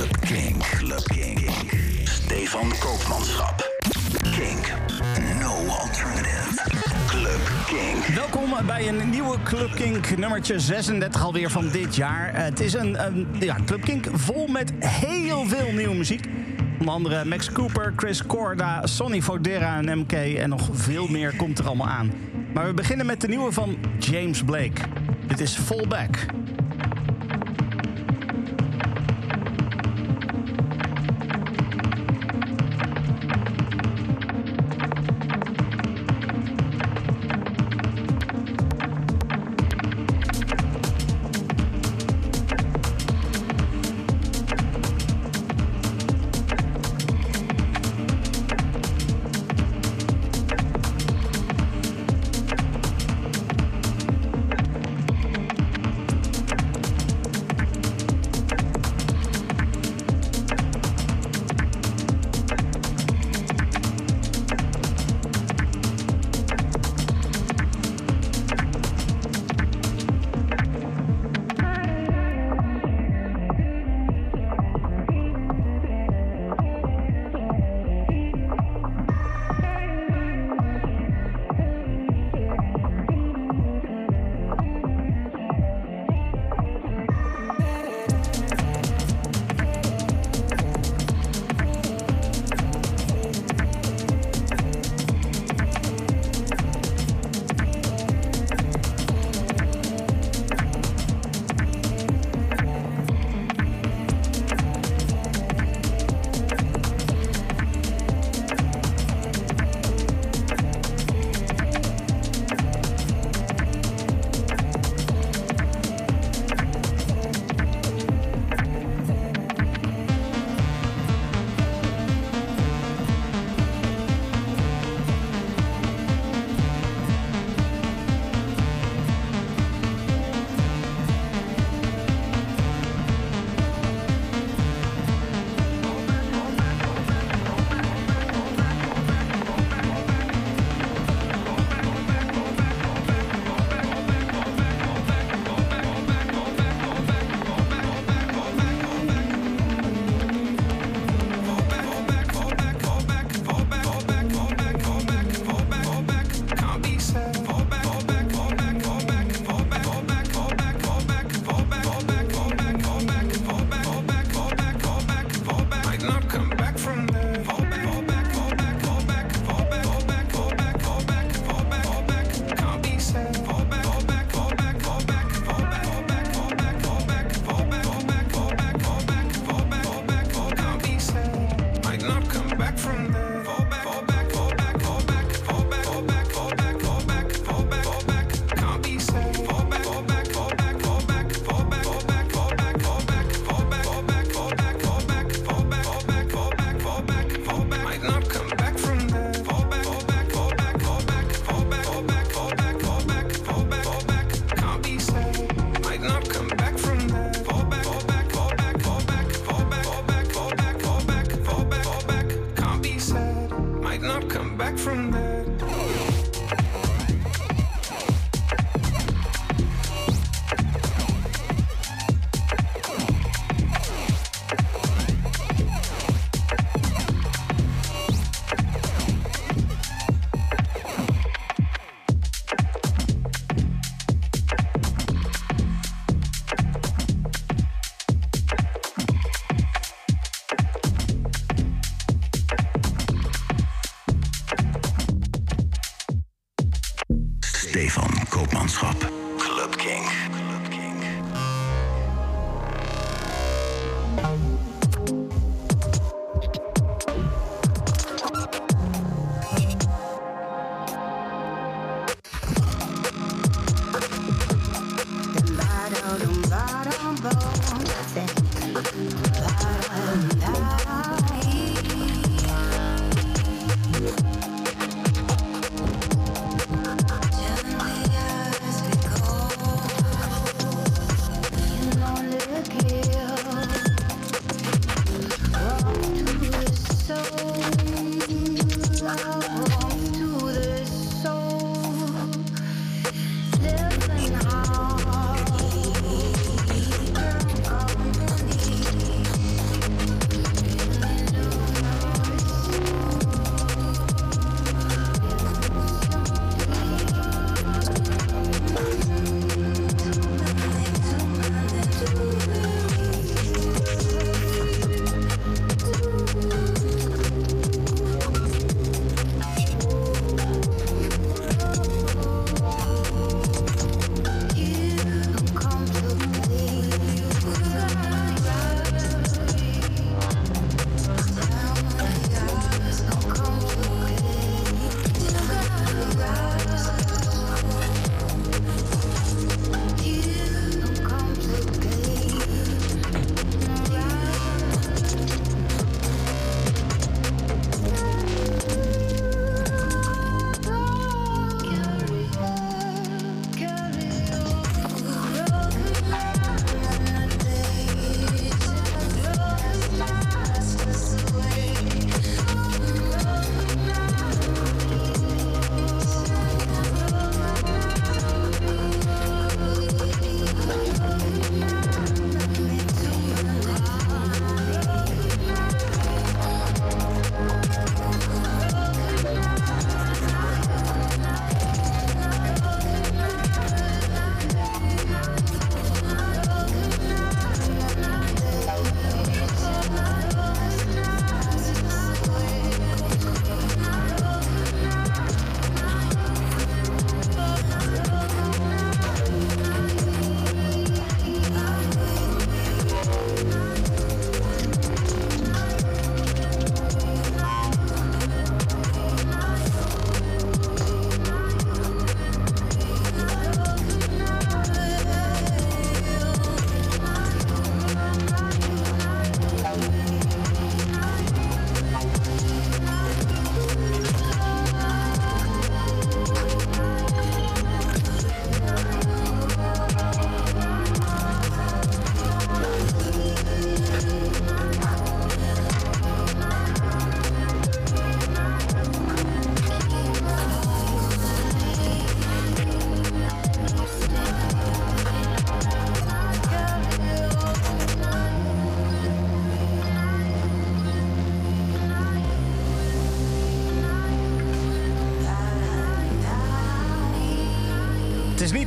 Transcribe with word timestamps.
Club 0.00 0.20
King. 0.20 0.58
Club 0.58 1.02
King. 1.04 1.50
Stefan 2.04 2.72
Koopmanschap. 2.78 3.70
Kink. 4.22 4.72
No 5.40 5.66
alternative. 5.68 6.62
Club 7.06 7.40
King. 7.66 8.14
Welkom 8.14 8.66
bij 8.66 8.88
een 8.88 9.10
nieuwe 9.10 9.36
Club 9.42 9.74
Kink, 9.74 10.16
nummertje 10.16 10.58
36 10.58 11.22
alweer 11.22 11.50
van 11.50 11.68
dit 11.68 11.96
jaar. 11.96 12.34
Eh, 12.34 12.42
Het 12.42 12.60
is 12.60 12.72
een, 12.72 13.06
een 13.06 13.26
ja, 13.40 13.56
Club 13.66 13.80
Kink 13.80 14.06
vol 14.12 14.46
met 14.46 14.72
heel 14.78 15.44
veel 15.46 15.72
nieuwe 15.72 15.94
muziek. 15.94 16.26
Onder 16.78 16.94
andere 16.94 17.24
Max 17.24 17.52
Cooper, 17.52 17.92
Chris 17.96 18.26
Corda, 18.26 18.86
Sonny 18.86 19.22
Fodera 19.22 19.76
en 19.82 19.98
MK 19.98 20.12
en 20.12 20.48
nog 20.48 20.68
veel 20.72 21.08
meer 21.08 21.36
komt 21.36 21.58
er 21.58 21.66
allemaal 21.66 21.88
aan. 21.88 22.12
Maar 22.54 22.66
we 22.66 22.74
beginnen 22.74 23.06
met 23.06 23.20
de 23.20 23.28
nieuwe 23.28 23.52
van 23.52 23.78
James 23.98 24.42
Blake. 24.42 24.80
Dit 25.26 25.40
is 25.40 25.54
Fallback. 25.56 26.16
is 26.16 26.49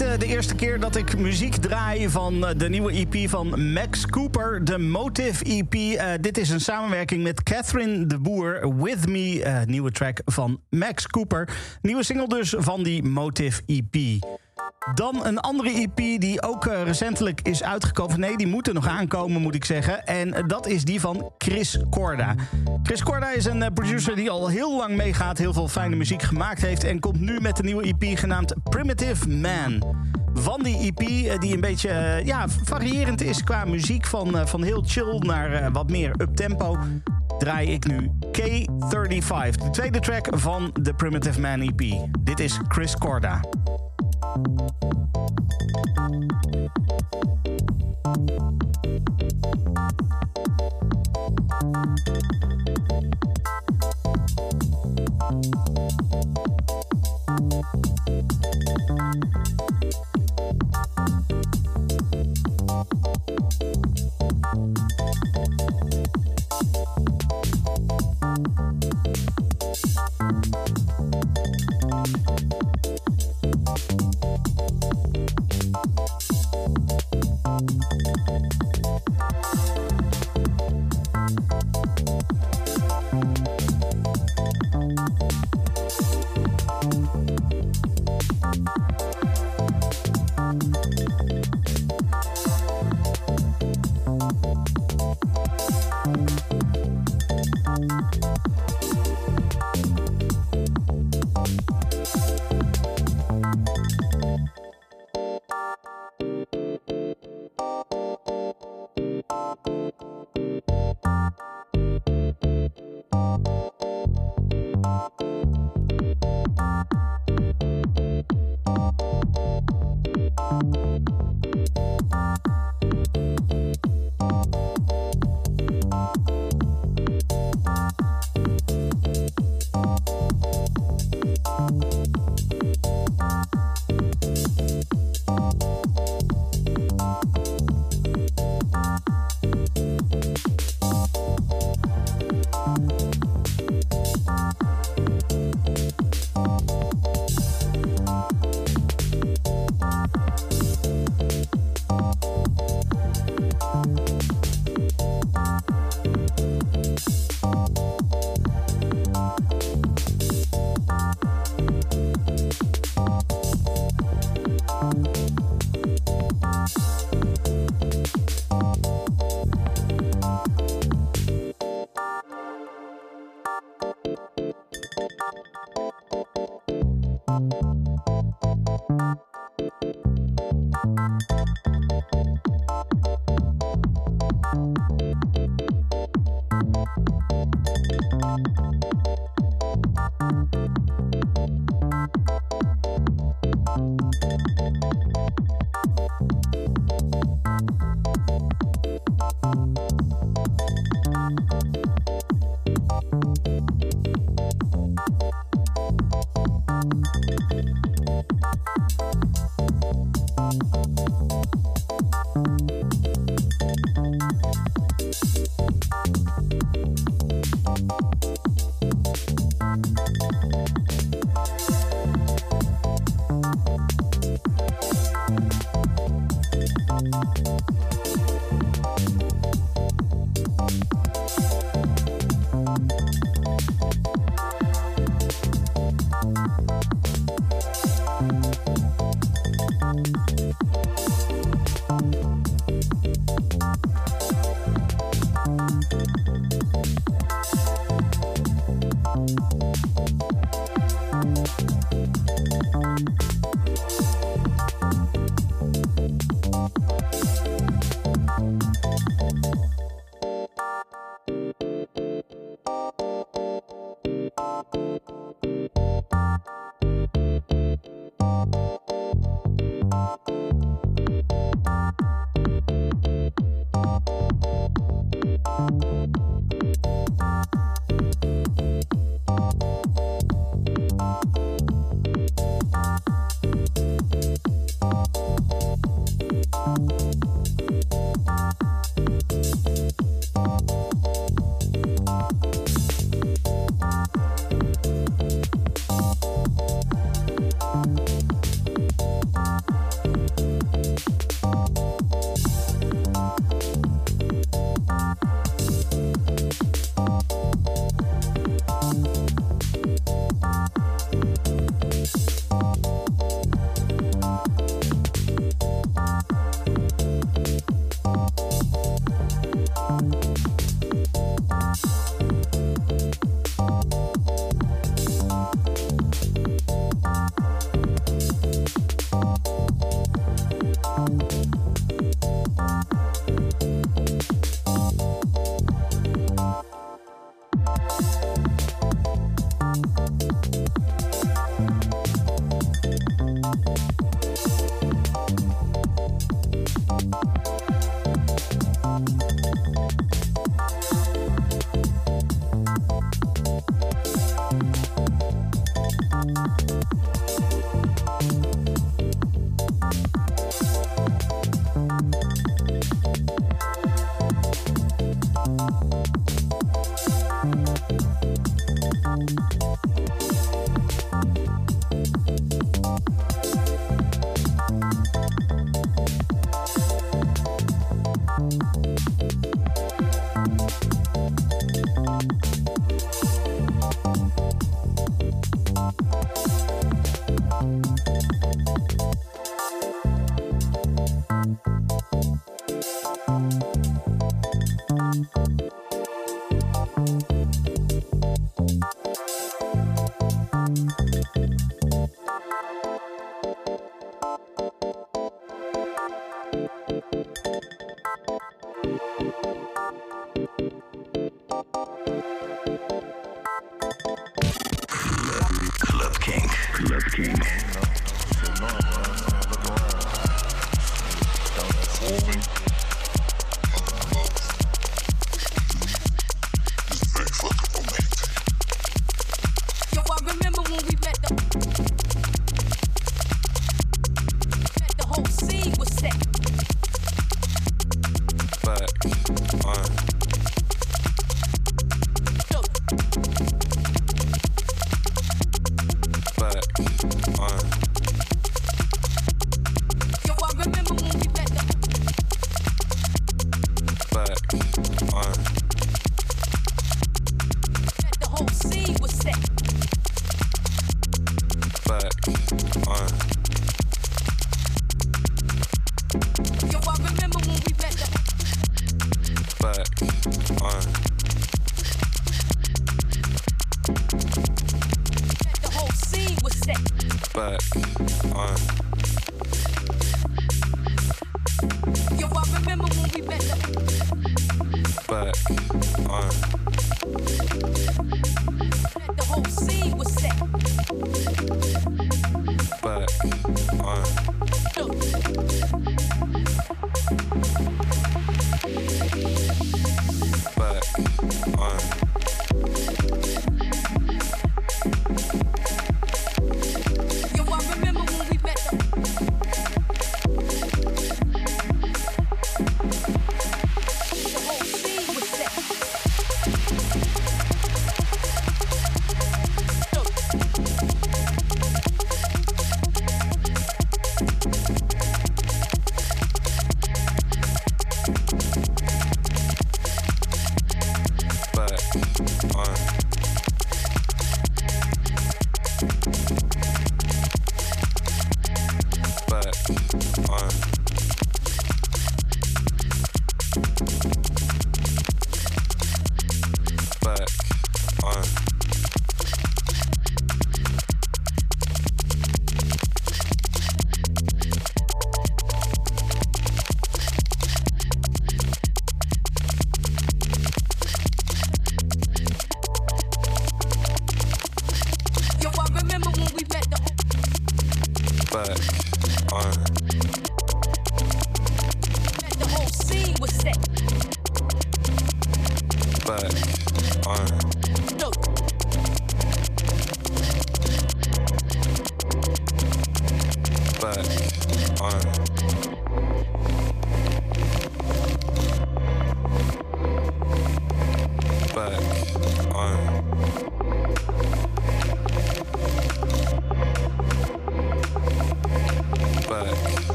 uh, 0.00 0.18
de 0.18 0.26
eerste 0.26 0.54
keer 0.54 0.80
dat 0.80 0.96
ik 0.96 1.18
muziek 1.18 1.54
draai 1.56 2.08
van 2.08 2.34
uh, 2.34 2.50
de 2.56 2.68
nieuwe 2.68 2.92
EP 2.92 3.28
van 3.28 3.72
Max 3.72 4.06
Cooper, 4.06 4.64
de 4.64 4.78
Motive 4.78 5.44
EP. 5.44 5.74
Uh, 5.74 6.12
dit 6.20 6.38
is 6.38 6.50
een 6.50 6.60
samenwerking 6.60 7.22
met 7.22 7.42
Catherine 7.42 8.06
de 8.06 8.18
Boer, 8.18 8.76
With 8.82 9.06
Me, 9.06 9.62
nieuwe 9.66 9.90
track 9.90 10.20
van 10.24 10.60
Max 10.70 11.06
Cooper. 11.06 11.48
Nieuwe 11.82 12.02
single 12.02 12.28
dus 12.28 12.54
van 12.58 12.82
die 12.82 13.02
Motive 13.02 13.62
EP. 13.66 14.24
Dan 14.94 15.26
een 15.26 15.38
andere 15.38 15.70
EP 15.70 16.20
die 16.20 16.42
ook 16.42 16.64
recentelijk 16.64 17.40
is 17.42 17.62
uitgekomen. 17.62 18.20
Nee, 18.20 18.36
die 18.36 18.46
moet 18.46 18.68
er 18.68 18.74
nog 18.74 18.88
aankomen, 18.88 19.42
moet 19.42 19.54
ik 19.54 19.64
zeggen. 19.64 20.04
En 20.06 20.46
dat 20.46 20.66
is 20.66 20.84
die 20.84 21.00
van 21.00 21.32
Chris 21.38 21.78
Corda. 21.90 22.34
Chris 22.82 23.02
Corda 23.02 23.30
is 23.30 23.44
een 23.44 23.72
producer 23.74 24.16
die 24.16 24.30
al 24.30 24.48
heel 24.48 24.76
lang 24.76 24.96
meegaat, 24.96 25.38
heel 25.38 25.52
veel 25.52 25.68
fijne 25.68 25.96
muziek 25.96 26.22
gemaakt 26.22 26.62
heeft 26.62 26.84
en 26.84 27.00
komt 27.00 27.20
nu 27.20 27.40
met 27.40 27.58
een 27.58 27.64
nieuwe 27.64 27.82
EP 27.82 28.18
genaamd 28.18 28.54
Primitive 28.70 29.28
Man. 29.28 29.96
Van 30.34 30.62
die 30.62 30.76
EP, 30.76 30.98
die 31.40 31.54
een 31.54 31.60
beetje 31.60 32.22
ja, 32.24 32.48
variërend 32.48 33.22
is 33.22 33.44
qua 33.44 33.64
muziek, 33.64 34.06
van, 34.06 34.48
van 34.48 34.62
heel 34.62 34.82
chill 34.86 35.18
naar 35.18 35.72
wat 35.72 35.90
meer 35.90 36.14
uptempo, 36.18 36.78
draai 37.38 37.72
ik 37.72 37.86
nu 37.86 38.10
K35, 38.26 39.50
de 39.50 39.70
tweede 39.70 40.00
track 40.00 40.28
van 40.30 40.70
de 40.80 40.94
Primitive 40.94 41.40
Man 41.40 41.60
EP. 41.60 41.82
Dit 42.20 42.40
is 42.40 42.60
Chris 42.68 42.96
Corda. 42.96 43.40
Thank 44.36 44.60
you. 46.54 47.35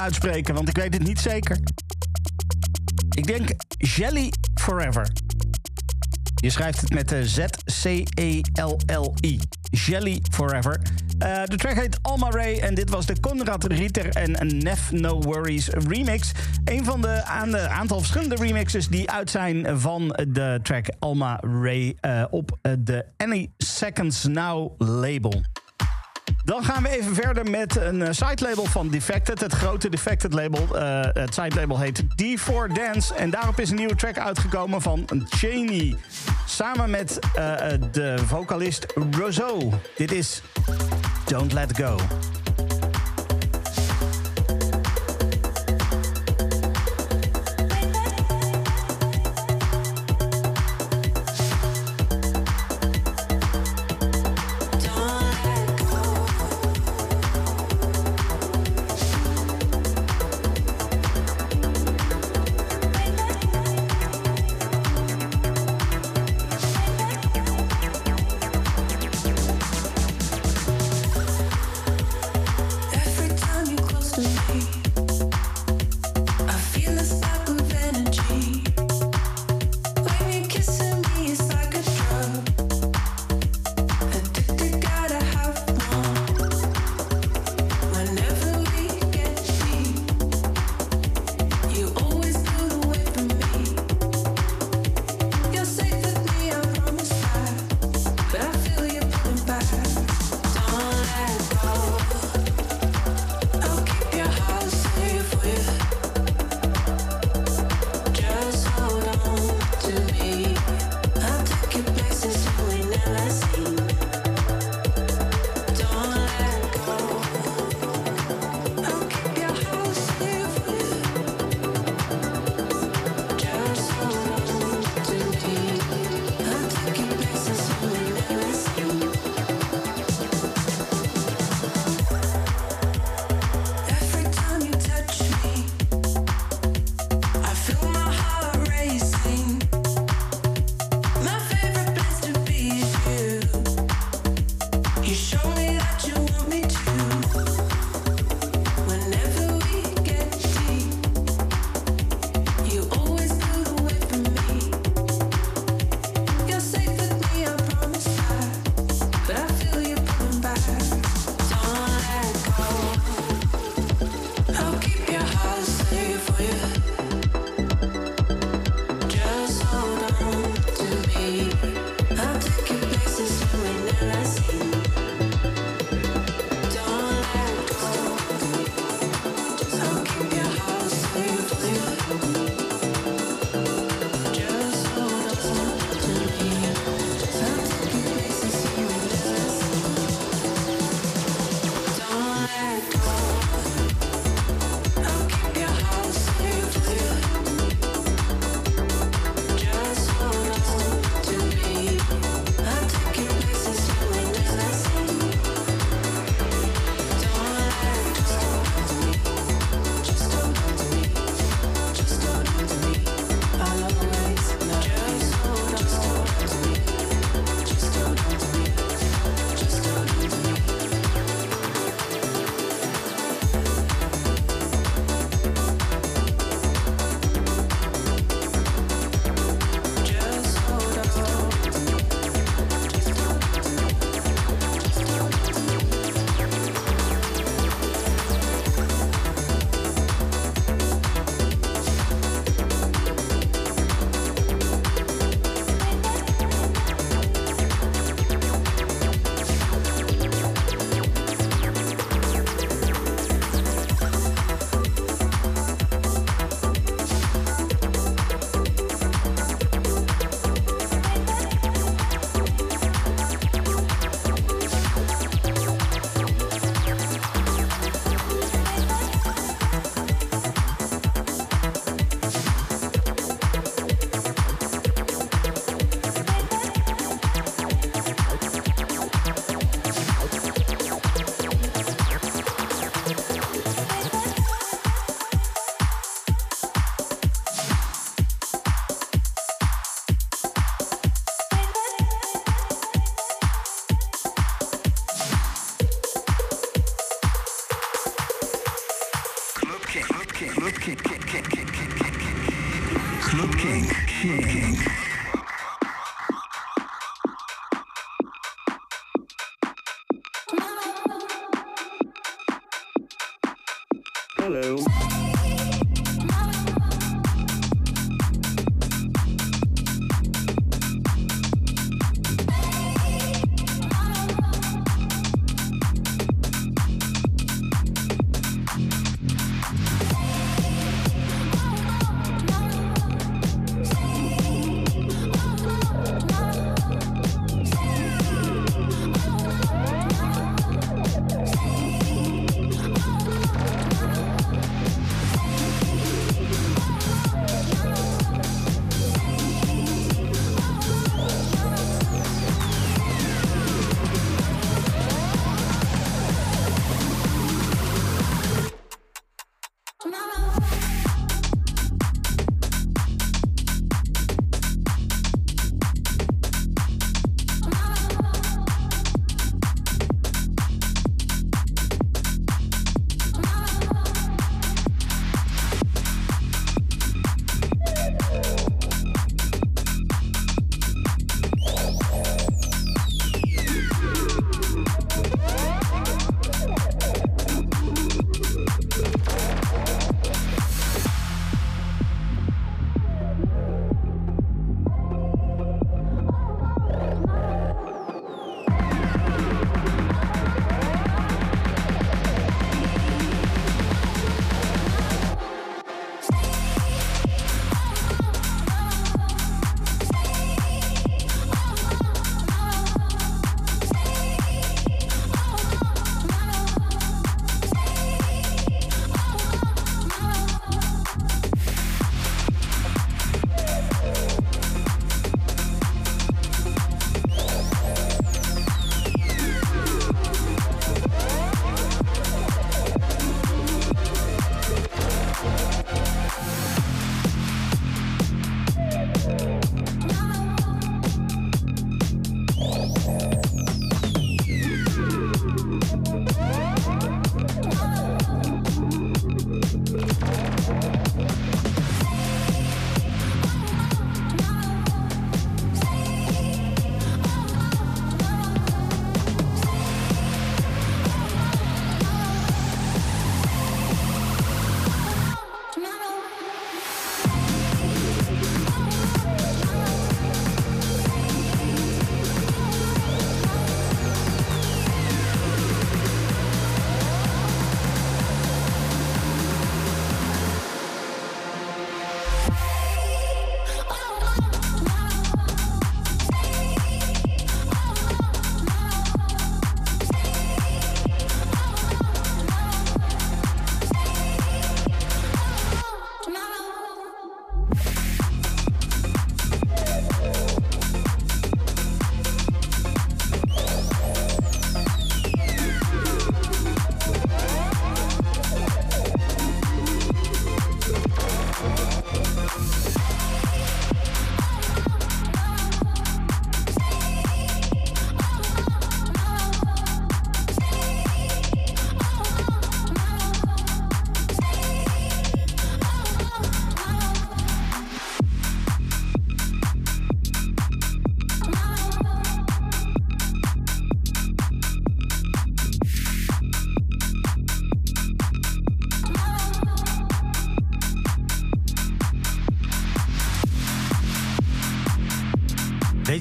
Uitspreken, 0.00 0.54
want 0.54 0.68
ik 0.68 0.76
weet 0.76 0.94
het 0.94 1.02
niet 1.02 1.20
zeker. 1.20 1.58
Ik 3.10 3.26
denk 3.26 3.48
Jelly 3.76 4.32
Forever. 4.54 5.12
Je 6.34 6.50
schrijft 6.50 6.80
het 6.80 6.94
met 6.94 7.14
Z-C-E-L-L-I. 7.22 9.40
Jelly 9.70 10.22
Forever. 10.30 10.80
Uh, 11.18 11.44
de 11.44 11.56
track 11.56 11.74
heet 11.74 11.98
Alma 12.02 12.30
Ray 12.30 12.58
en 12.58 12.74
dit 12.74 12.90
was 12.90 13.06
de 13.06 13.20
Conrad 13.20 13.64
Rieter 13.64 14.08
en 14.08 14.58
Nef 14.58 14.92
No 14.92 15.20
Worries 15.20 15.68
remix. 15.68 16.32
Een 16.64 16.84
van 16.84 17.00
de, 17.00 17.24
aan 17.24 17.50
de 17.50 17.68
aantal 17.68 17.98
verschillende 17.98 18.34
remixes 18.34 18.88
die 18.88 19.10
uit 19.10 19.30
zijn 19.30 19.80
van 19.80 20.08
de 20.28 20.60
track 20.62 20.86
Alma 20.98 21.40
Ray 21.62 21.96
uh, 22.00 22.24
op 22.30 22.58
de 22.78 23.04
Any 23.16 23.50
Seconds 23.56 24.24
Now 24.24 24.74
label. 24.78 25.42
Dan 26.50 26.64
gaan 26.64 26.82
we 26.82 26.88
even 26.88 27.14
verder 27.14 27.50
met 27.50 27.76
een 27.76 28.00
uh, 28.00 28.08
sitelabel 28.10 28.64
van 28.64 28.88
Defected. 28.88 29.40
Het 29.40 29.52
grote 29.52 29.88
Defected 29.88 30.32
label. 30.32 30.68
Uh, 30.72 31.00
het 31.02 31.34
sitelabel 31.34 31.78
heet 31.78 32.02
D4 32.02 32.72
Dance. 32.72 33.14
En 33.14 33.30
daarop 33.30 33.60
is 33.60 33.70
een 33.70 33.76
nieuwe 33.76 33.94
track 33.94 34.18
uitgekomen 34.18 34.82
van 34.82 35.06
Cheney. 35.28 35.96
Samen 36.46 36.90
met 36.90 37.18
uh, 37.38 37.56
de 37.92 38.18
vocalist 38.26 38.86
Roseau. 39.10 39.70
Dit 39.96 40.12
is 40.12 40.42
Don't 41.24 41.52
Let 41.52 41.76
Go. 41.76 41.96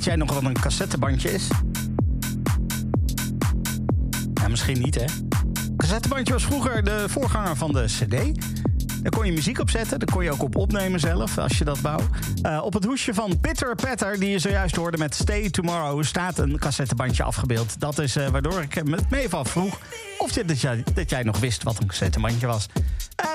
Jij 0.09 0.17
nog 0.17 0.33
wat 0.33 0.43
een 0.43 0.59
cassettebandje 0.59 1.31
is? 1.31 1.47
Ja, 4.33 4.47
misschien 4.47 4.79
niet, 4.79 4.95
hè? 4.95 5.05
Cassettebandje 5.77 6.33
was 6.33 6.43
vroeger 6.43 6.83
de 6.83 7.05
voorganger 7.07 7.55
van 7.55 7.73
de 7.73 7.85
CD. 7.85 8.11
Daar 9.01 9.11
kon 9.11 9.25
je 9.25 9.31
muziek 9.31 9.59
op 9.59 9.69
zetten. 9.69 9.99
Daar 9.99 10.15
kon 10.15 10.23
je 10.23 10.31
ook 10.31 10.43
op 10.43 10.55
opnemen 10.55 10.99
zelf, 10.99 11.37
als 11.37 11.57
je 11.57 11.63
dat 11.63 11.81
wou. 11.81 12.01
Uh, 12.45 12.61
op 12.63 12.73
het 12.73 12.85
hoesje 12.85 13.13
van 13.13 13.39
Pitter 13.39 13.75
Patter, 13.75 14.19
die 14.19 14.29
je 14.29 14.39
zojuist 14.39 14.75
hoorde 14.75 14.97
met 14.97 15.15
Stay 15.15 15.49
Tomorrow... 15.49 16.03
staat 16.03 16.37
een 16.37 16.59
cassettebandje 16.59 17.23
afgebeeld. 17.23 17.79
Dat 17.79 17.99
is 17.99 18.17
uh, 18.17 18.27
waardoor 18.27 18.61
ik 18.61 18.83
met 18.83 19.09
meeval 19.09 19.45
vroeg 19.45 19.79
of 20.17 20.31
dat, 20.31 20.61
jij, 20.61 20.83
dat 20.93 21.09
jij 21.09 21.23
nog 21.23 21.39
wist 21.39 21.63
wat 21.63 21.79
een 21.79 21.87
cassettebandje 21.87 22.47
was. 22.47 22.67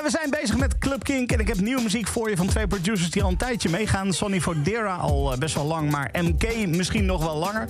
We 0.05 0.11
zijn 0.11 0.31
bezig 0.31 0.57
met 0.57 0.79
Club 0.79 1.05
Kink 1.05 1.33
en 1.33 1.41
ik 1.41 1.49
heb 1.49 1.61
nieuwe 1.61 1.83
muziek 1.83 2.07
voor 2.07 2.31
je 2.31 2.37
van 2.37 2.47
twee 2.47 2.67
producers 2.67 3.11
die 3.11 3.23
al 3.23 3.31
een 3.31 3.37
tijdje 3.37 3.69
meegaan. 3.69 4.13
Sonny 4.13 4.41
Fodera 4.41 4.95
al 4.95 5.35
best 5.39 5.55
wel 5.55 5.65
lang, 5.65 5.91
maar 5.91 6.11
MK 6.13 6.67
misschien 6.67 7.05
nog 7.05 7.25
wel 7.25 7.37
langer. 7.37 7.69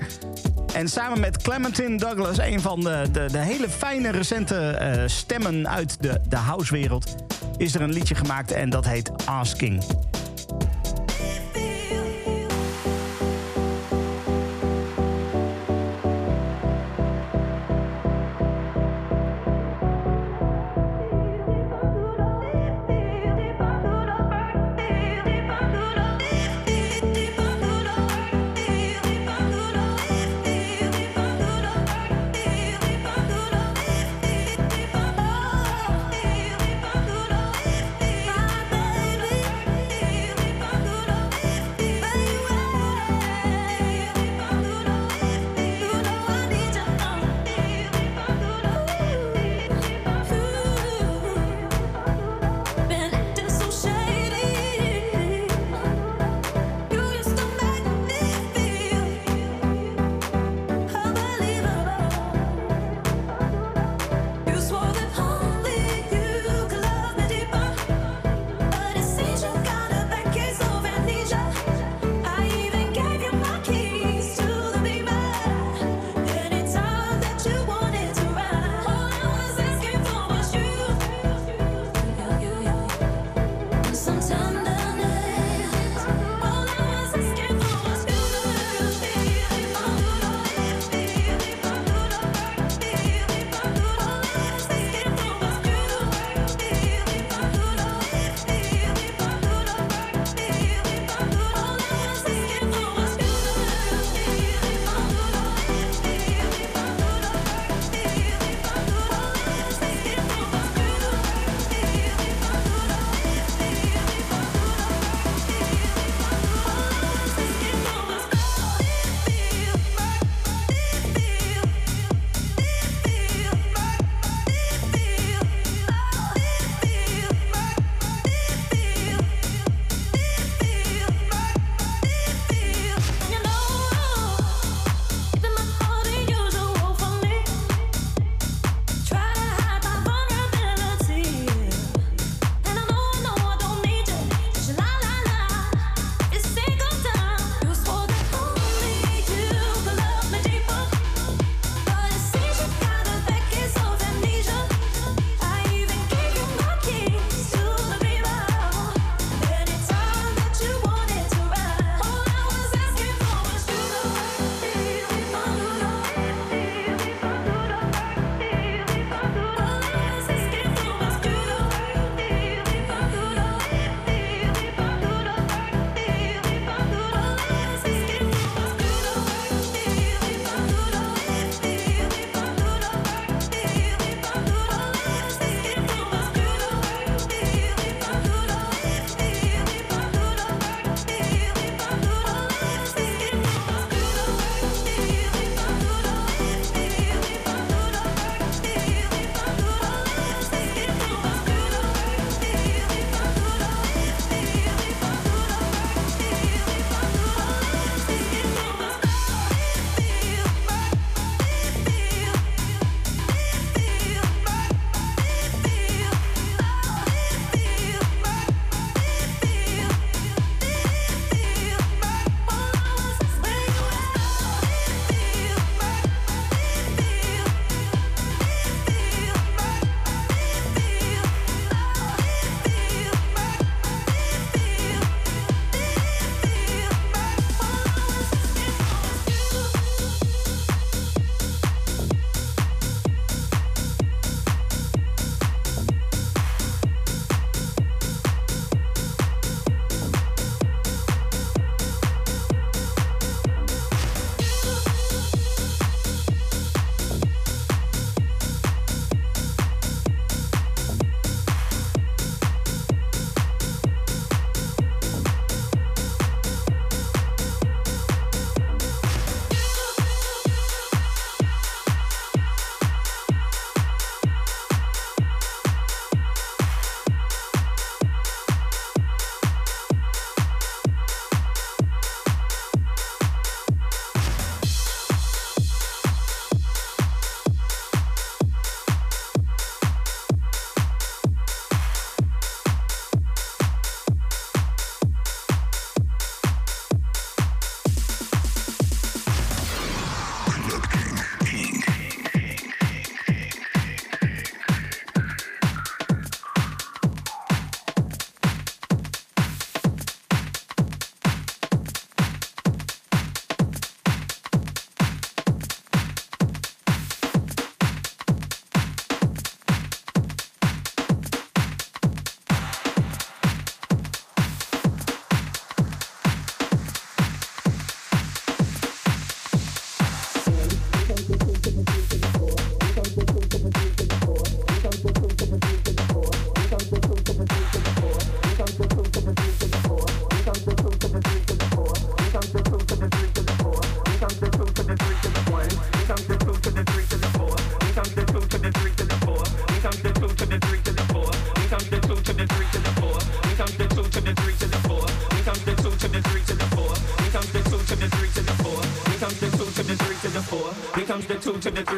En 0.73 0.89
samen 0.89 1.21
met 1.21 1.43
Clementine 1.43 1.99
Douglas, 1.99 2.39
een 2.39 2.61
van 2.61 2.81
de, 2.81 3.07
de, 3.13 3.27
de 3.33 3.39
hele 3.39 3.69
fijne 3.69 4.11
recente 4.11 4.79
uh, 4.81 5.03
stemmen 5.07 5.69
uit 5.69 6.03
de, 6.03 6.21
de 6.29 6.37
housewereld, 6.37 7.15
is 7.57 7.75
er 7.75 7.81
een 7.81 7.93
liedje 7.93 8.15
gemaakt 8.15 8.53
en 8.53 8.71
dat 8.71 8.87
heet 8.87 9.11
Asking. 9.27 9.83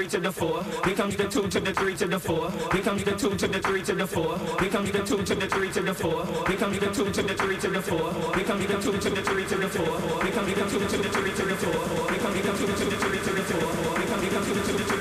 To 0.08 0.20
the 0.20 0.32
three 0.32 1.94
to 1.96 2.06
the 2.06 2.18
four. 2.20 2.50
Here 2.72 2.82
comes 2.82 3.02
the 3.04 3.12
two 3.12 3.30
to 3.30 3.48
the 3.48 3.60
three 3.60 3.80
to 3.82 3.90
the 3.92 4.06
four. 4.06 4.30
Here 4.60 4.68
comes 4.68 4.90
the 4.90 5.00
two 5.00 5.18
to 5.18 5.34
the 5.34 5.50
three 5.50 5.72
to 5.72 5.82
the 5.82 5.84
four. 5.94 6.26
Here 6.48 6.56
comes 6.58 6.78
the 6.78 6.88
two 6.88 7.10
to 7.10 7.22
the 7.22 7.36
three 7.36 7.58
to 7.58 7.58
the 7.58 7.82
four. 7.82 7.86
Here 8.34 8.44
comes 8.44 8.66
the 8.66 8.76
two 8.76 8.98
to 8.98 9.10
the 9.10 9.22
three 9.22 9.44
to 9.46 9.56
the 9.56 9.68
four. 9.68 10.02
Here 10.22 10.32
comes 10.32 10.52
the 10.54 10.64
two 10.64 10.78
to 10.78 10.98
the 10.98 11.10
three 11.10 11.32
to 11.32 11.46
the 11.46 11.56
four. 11.56 12.10
Here 12.10 12.18
comes 12.18 12.34
the 12.34 12.44
two 12.44 12.66
to 12.66 12.84
the 12.84 12.96
three 12.96 13.20
to 13.20 13.32
the 13.32 13.42
four. 13.42 13.64
Here 13.98 14.08
comes 14.08 14.22
the 14.22 14.30
two 14.30 14.54
to 14.54 14.62
the 14.62 14.72
three 14.72 14.78
to 14.78 14.84
the 14.84 14.86
four. 14.86 14.95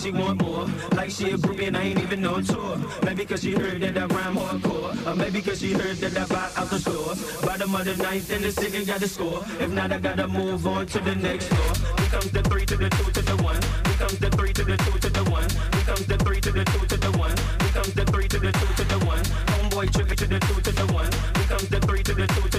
She 0.00 0.10
want 0.10 0.42
more. 0.42 0.66
Like 0.96 1.10
she 1.10 1.30
a 1.30 1.36
groupie 1.36 1.68
and 1.68 1.76
I 1.76 1.82
ain't 1.82 2.00
even 2.00 2.22
no 2.22 2.40
tour. 2.40 2.78
Maybe 3.04 3.26
cause 3.26 3.42
she 3.42 3.52
heard 3.52 3.80
that 3.82 3.98
I 3.98 4.06
rhyme 4.06 4.36
hardcore. 4.36 5.06
Or 5.06 5.14
maybe 5.14 5.42
cause 5.42 5.60
she 5.60 5.72
heard 5.72 5.96
that 5.98 6.16
I 6.16 6.24
buy 6.26 6.50
out 6.56 6.70
the 6.70 6.78
store. 6.78 7.14
Bottom 7.46 7.74
of 7.74 7.84
the 7.84 7.96
ninth 8.02 8.30
and 8.32 8.42
the 8.42 8.50
city 8.50 8.84
got 8.84 9.00
to 9.00 9.08
score. 9.08 9.44
If 9.60 9.70
not, 9.70 9.92
I 9.92 9.98
gotta 9.98 10.26
move 10.26 10.66
on 10.66 10.86
to 10.86 11.00
the 11.00 11.14
next 11.16 11.48
floor. 11.48 11.72
Here 11.98 12.10
comes 12.10 12.30
the 12.30 12.42
three 12.42 12.64
to 12.66 12.76
the 12.76 12.88
two 12.88 13.10
to 13.12 13.22
the 13.22 13.36
one. 13.42 13.60
Here 13.60 13.98
comes 13.98 14.18
the 14.18 14.30
three 14.30 14.52
to 14.52 14.64
the 14.64 14.76
two 14.76 14.98
to 14.98 15.10
the 15.10 15.30
one. 15.30 15.50
Here 15.50 15.84
comes 15.84 16.06
the 16.06 16.16
three 16.18 16.40
to 16.40 16.52
the 16.52 16.64
two 16.64 16.86
to 16.86 16.96
the 16.96 17.18
one. 17.18 17.36
Here 17.60 17.72
comes 17.76 17.94
the 17.94 18.04
three 18.06 18.28
to 18.28 18.38
the 18.38 18.52
two 18.52 18.72
to 18.80 18.84
the 18.84 18.98
one. 19.04 19.24
Homeboy 19.52 19.92
tripping 19.92 20.16
to 20.16 20.26
the 20.26 20.40
two 20.40 20.60
to 20.62 20.72
the 20.72 20.86
one. 20.94 21.12
Here 21.36 21.48
comes 21.52 21.68
the 21.68 21.80
three 21.80 22.02
to 22.02 22.14
the 22.14 22.26
two 22.26 22.49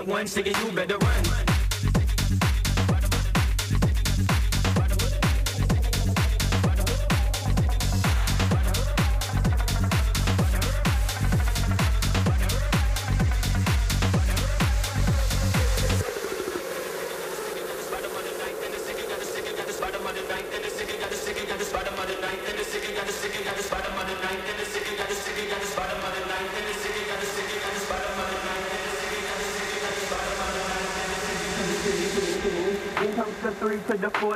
that 0.00 0.10
one, 0.10 0.24
nigga, 0.24 0.66
you 0.66 0.72
better 0.72 0.96
run. 0.98 1.29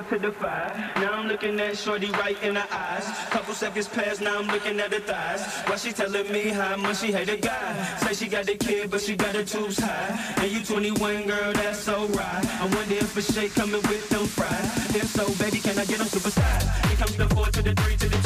To 0.09 0.18
the 0.18 0.32
five. 0.32 0.76
Now 0.96 1.12
I'm 1.12 1.28
looking 1.28 1.59
at 1.61 1.76
Shorty 1.76 2.11
right 2.12 2.40
in 2.42 2.55
the 2.55 2.74
eyes. 2.74 3.07
Couple 3.30 3.55
seconds 3.55 3.88
pass, 3.88 4.20
now 4.20 4.38
I'm 4.38 4.46
looking 4.46 4.78
at 4.80 4.92
her 4.92 5.00
thighs. 5.00 5.42
While 5.66 5.78
she 5.78 5.92
telling 5.92 6.30
me 6.30 6.48
how 6.48 6.76
much 6.76 6.98
she 6.98 7.12
hate 7.12 7.28
a 7.28 7.36
guy. 7.36 7.96
Say 7.98 8.14
she 8.14 8.28
got 8.28 8.46
the 8.46 8.57
kid, 8.57 8.90
but 8.90 9.00
she 9.00 9.16
got 9.16 9.34
her 9.34 9.44
tubes 9.44 9.78
high. 9.78 10.34
And 10.42 10.50
you 10.50 10.62
21, 10.62 11.26
girl, 11.26 11.52
that's 11.52 11.80
so 11.80 12.07
right. 12.09 12.44
I 12.61 12.66
wonder 12.74 12.94
if 12.94 13.16
a 13.16 13.22
shake 13.22 13.55
coming 13.55 13.82
with 13.82 14.09
them 14.09 14.26
fries. 14.26 14.96
If 14.96 15.07
so, 15.07 15.26
baby, 15.42 15.61
can 15.61 15.78
I 15.78 15.84
get 15.84 15.98
them 15.98 16.09
super 16.09 16.30
size? 16.30 16.86
Here 16.88 16.96
comes 16.96 17.16
the 17.16 17.28
four 17.34 17.46
to 17.46 17.62
the 17.62 17.74
three 17.74 17.96
to 17.96 18.09
the 18.09 18.24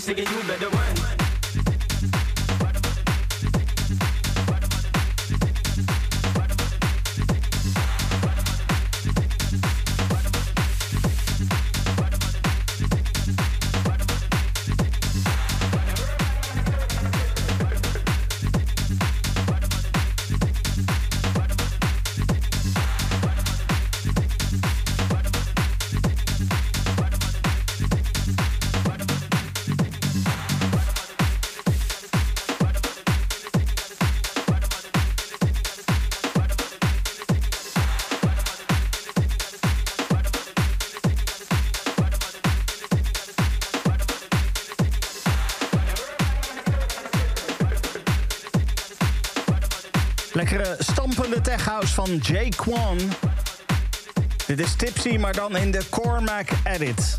singing, 0.00 0.26
you 0.26 0.42
better 0.48 0.68
run. 0.70 0.79
Stampende 51.50 51.64
techhouse 51.64 51.94
van 51.94 52.16
Jay 52.16 52.48
Kwan. 52.48 52.98
Dit 54.46 54.60
is 54.60 54.74
Tipsy, 54.74 55.16
maar 55.16 55.32
dan 55.32 55.56
in 55.56 55.70
de 55.70 55.82
Cormac 55.90 56.48
edit. 56.64 57.18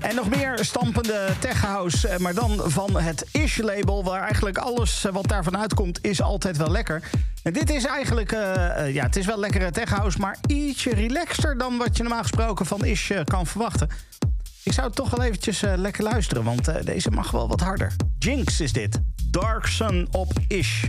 En 0.00 0.14
nog 0.14 0.28
meer 0.28 0.58
stampende 0.64 1.28
techhouse, 1.40 2.08
eh, 2.08 2.18
maar 2.18 2.34
dan 2.34 2.60
van 2.64 3.00
het 3.00 3.26
Ish-label... 3.32 4.04
waar 4.04 4.22
eigenlijk 4.22 4.58
alles 4.58 5.04
eh, 5.04 5.12
wat 5.12 5.28
daarvan 5.28 5.58
uitkomt 5.58 5.98
is 6.04 6.22
altijd 6.22 6.56
wel 6.56 6.70
lekker. 6.70 7.02
En 7.42 7.52
dit 7.52 7.70
is 7.70 7.84
eigenlijk, 7.84 8.32
eh, 8.32 8.94
ja, 8.94 9.04
het 9.04 9.16
is 9.16 9.26
wel 9.26 9.38
lekkere 9.38 9.70
techhouse... 9.70 10.18
maar 10.18 10.38
ietsje 10.46 10.94
relaxter 10.94 11.58
dan 11.58 11.76
wat 11.76 11.96
je 11.96 12.02
normaal 12.02 12.22
gesproken 12.22 12.66
van 12.66 12.84
Ish 12.84 13.10
kan 13.24 13.46
verwachten. 13.46 13.88
Ik 14.62 14.72
zou 14.72 14.92
toch 14.92 15.10
wel 15.10 15.22
eventjes 15.26 15.60
lekker 15.60 16.02
luisteren, 16.02 16.44
want 16.44 16.84
deze 16.84 17.10
mag 17.10 17.30
wel 17.30 17.48
wat 17.48 17.60
harder. 17.60 17.96
Jinx 18.18 18.60
is 18.60 18.72
dit. 18.72 19.00
Dark 19.30 19.66
Sun 19.66 20.08
op 20.10 20.32
Ish. 20.48 20.84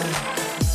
Música 0.00 0.69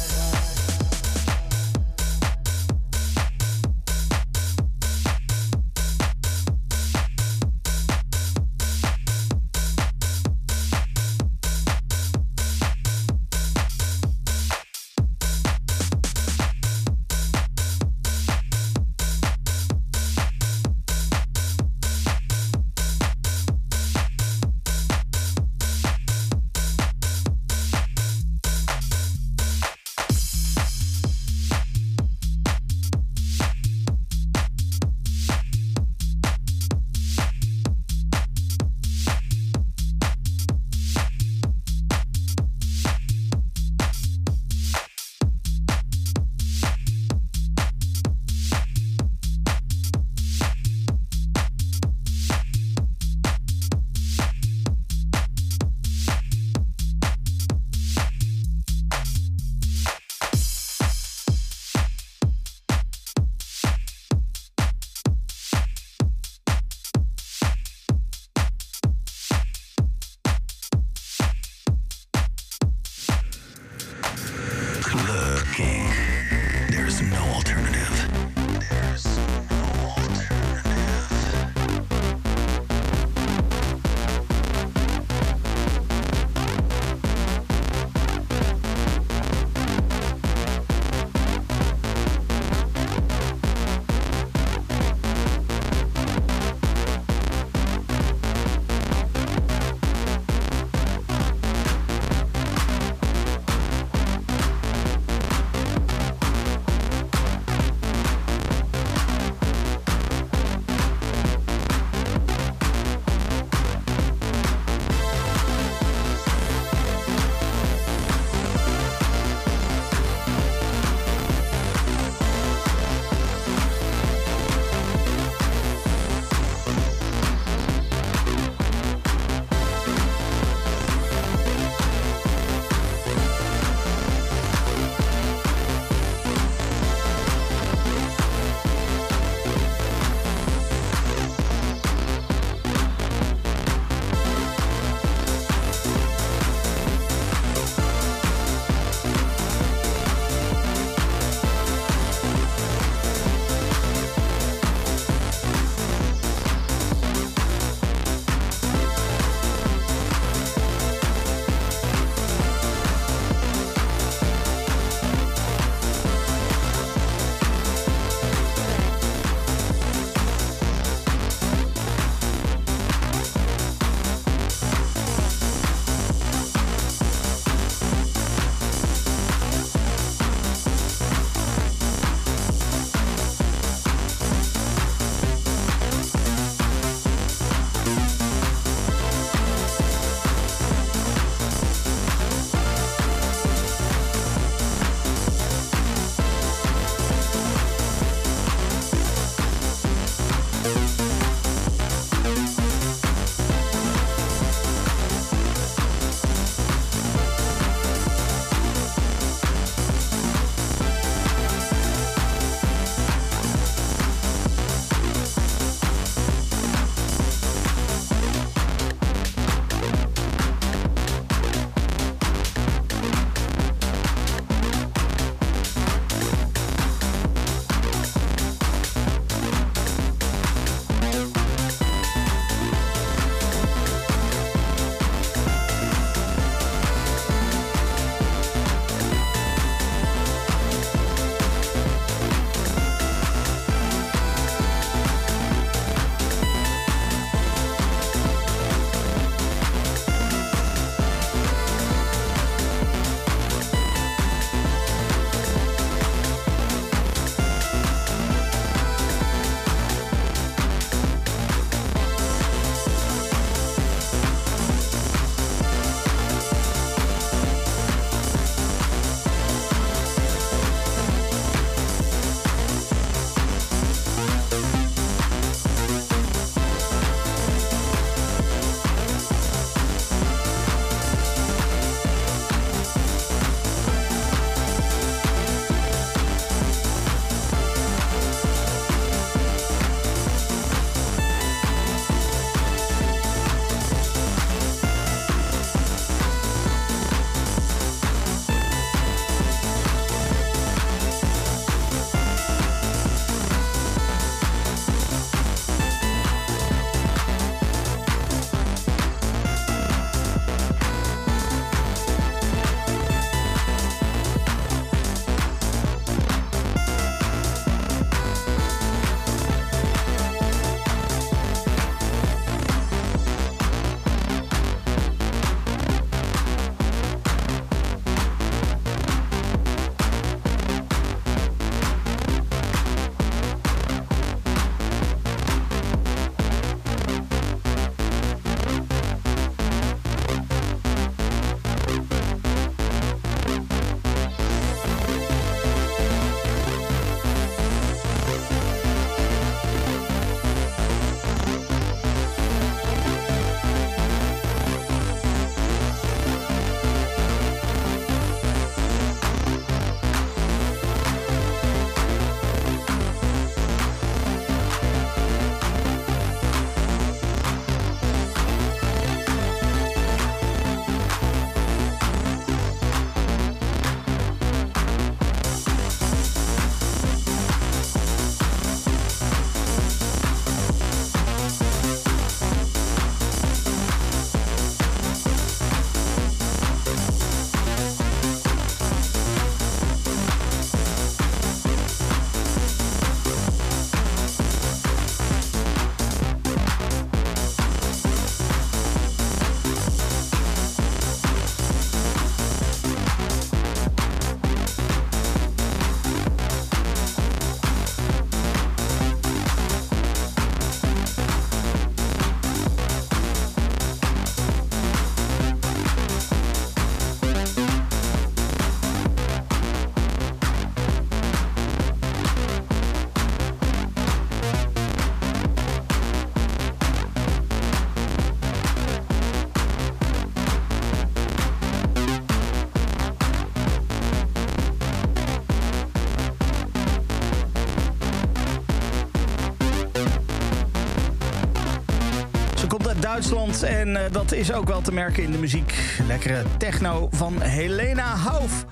Duitsland. 443.15 443.63
En 443.63 444.05
eh, 444.05 444.11
dat 444.11 444.31
is 444.31 444.53
ook 444.53 444.67
wel 444.67 444.81
te 444.81 444.91
merken 444.91 445.23
in 445.23 445.31
de 445.31 445.37
muziek. 445.37 445.97
Lekkere 446.07 446.43
techno 446.57 447.07
van 447.11 447.41
Helena 447.41 448.15
Hauf. 448.15 448.65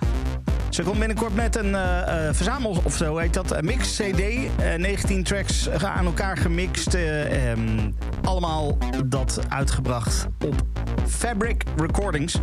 Ze 0.70 0.84
komt 0.84 1.00
binnenkort 1.00 1.36
met 1.36 1.56
een 1.56 1.70
uh, 1.70 2.30
verzamel, 2.32 2.82
of 2.84 2.96
zo 2.96 3.18
heet 3.18 3.34
dat, 3.34 3.52
een 3.52 3.66
mix-cd. 3.66 4.22
19 4.78 5.24
tracks 5.24 5.70
aan 5.70 6.06
elkaar 6.06 6.38
gemixt. 6.38 6.94
Ehm, 6.94 7.92
allemaal 8.24 8.78
dat 9.06 9.40
uitgebracht 9.50 10.28
op 10.46 10.56
Fabric 11.08 11.64
Recordings. 11.76 12.40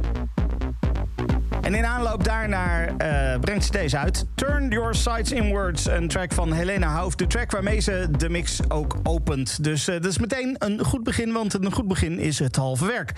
En 1.70 1.76
in 1.76 1.86
aanloop 1.86 2.24
daarnaar 2.24 2.88
uh, 2.88 3.40
brengt 3.40 3.64
ze 3.64 3.70
deze 3.70 3.98
uit. 3.98 4.26
Turn 4.34 4.68
Your 4.68 4.94
Sights 4.94 5.32
Inwards, 5.32 5.86
een 5.86 6.08
track 6.08 6.32
van 6.32 6.52
Helena 6.52 6.96
Hoofd. 6.96 7.18
De 7.18 7.26
track 7.26 7.50
waarmee 7.50 7.80
ze 7.80 8.08
de 8.18 8.28
mix 8.28 8.60
ook 8.68 8.96
opent. 9.02 9.64
Dus 9.64 9.88
uh, 9.88 9.94
dat 9.94 10.04
is 10.04 10.18
meteen 10.18 10.56
een 10.58 10.84
goed 10.84 11.04
begin, 11.04 11.32
want 11.32 11.54
een 11.54 11.72
goed 11.72 11.88
begin 11.88 12.18
is 12.18 12.38
het 12.38 12.56
halve 12.56 12.86
werk. 12.86 13.12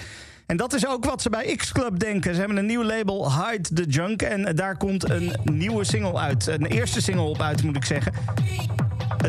En 0.47 0.57
dat 0.57 0.73
is 0.75 0.87
ook 0.87 1.05
wat 1.05 1.23
ze 1.23 1.31
bij 1.31 1.57
X-Club 1.57 1.99
denken. 1.99 2.35
Ze 2.35 2.39
hebben 2.39 2.59
een 2.59 2.67
nieuw 2.67 2.85
label, 2.85 3.33
Hide 3.33 3.75
the 3.75 3.85
Junk. 3.85 4.23
En 4.23 4.55
daar 4.57 4.77
komt 4.77 5.11
een 5.11 5.33
nieuwe 5.45 5.85
single 5.85 6.19
uit. 6.19 6.47
Een 6.47 6.67
eerste 6.67 7.01
single 7.01 7.25
op 7.25 7.41
uit, 7.41 7.63
moet 7.63 7.77
ik 7.77 7.85
zeggen. 7.85 8.13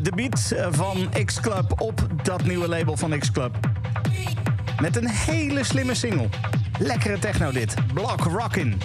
De 0.02 0.12
beat 0.16 0.56
van 0.72 1.10
X-Club 1.26 1.82
op 1.82 2.08
dat 2.24 2.46
nieuwe 2.46 2.68
label 2.68 2.98
van 2.98 3.20
X-Club. 3.20 3.56
Met 4.82 4.96
een 4.96 5.10
hele 5.10 5.64
slimme 5.64 5.94
single. 5.94 6.30
Lekkere 6.84 7.20
techno 7.20 7.52
dit. 7.52 7.76
Block 7.94 8.22
Rockin'. 8.24 8.78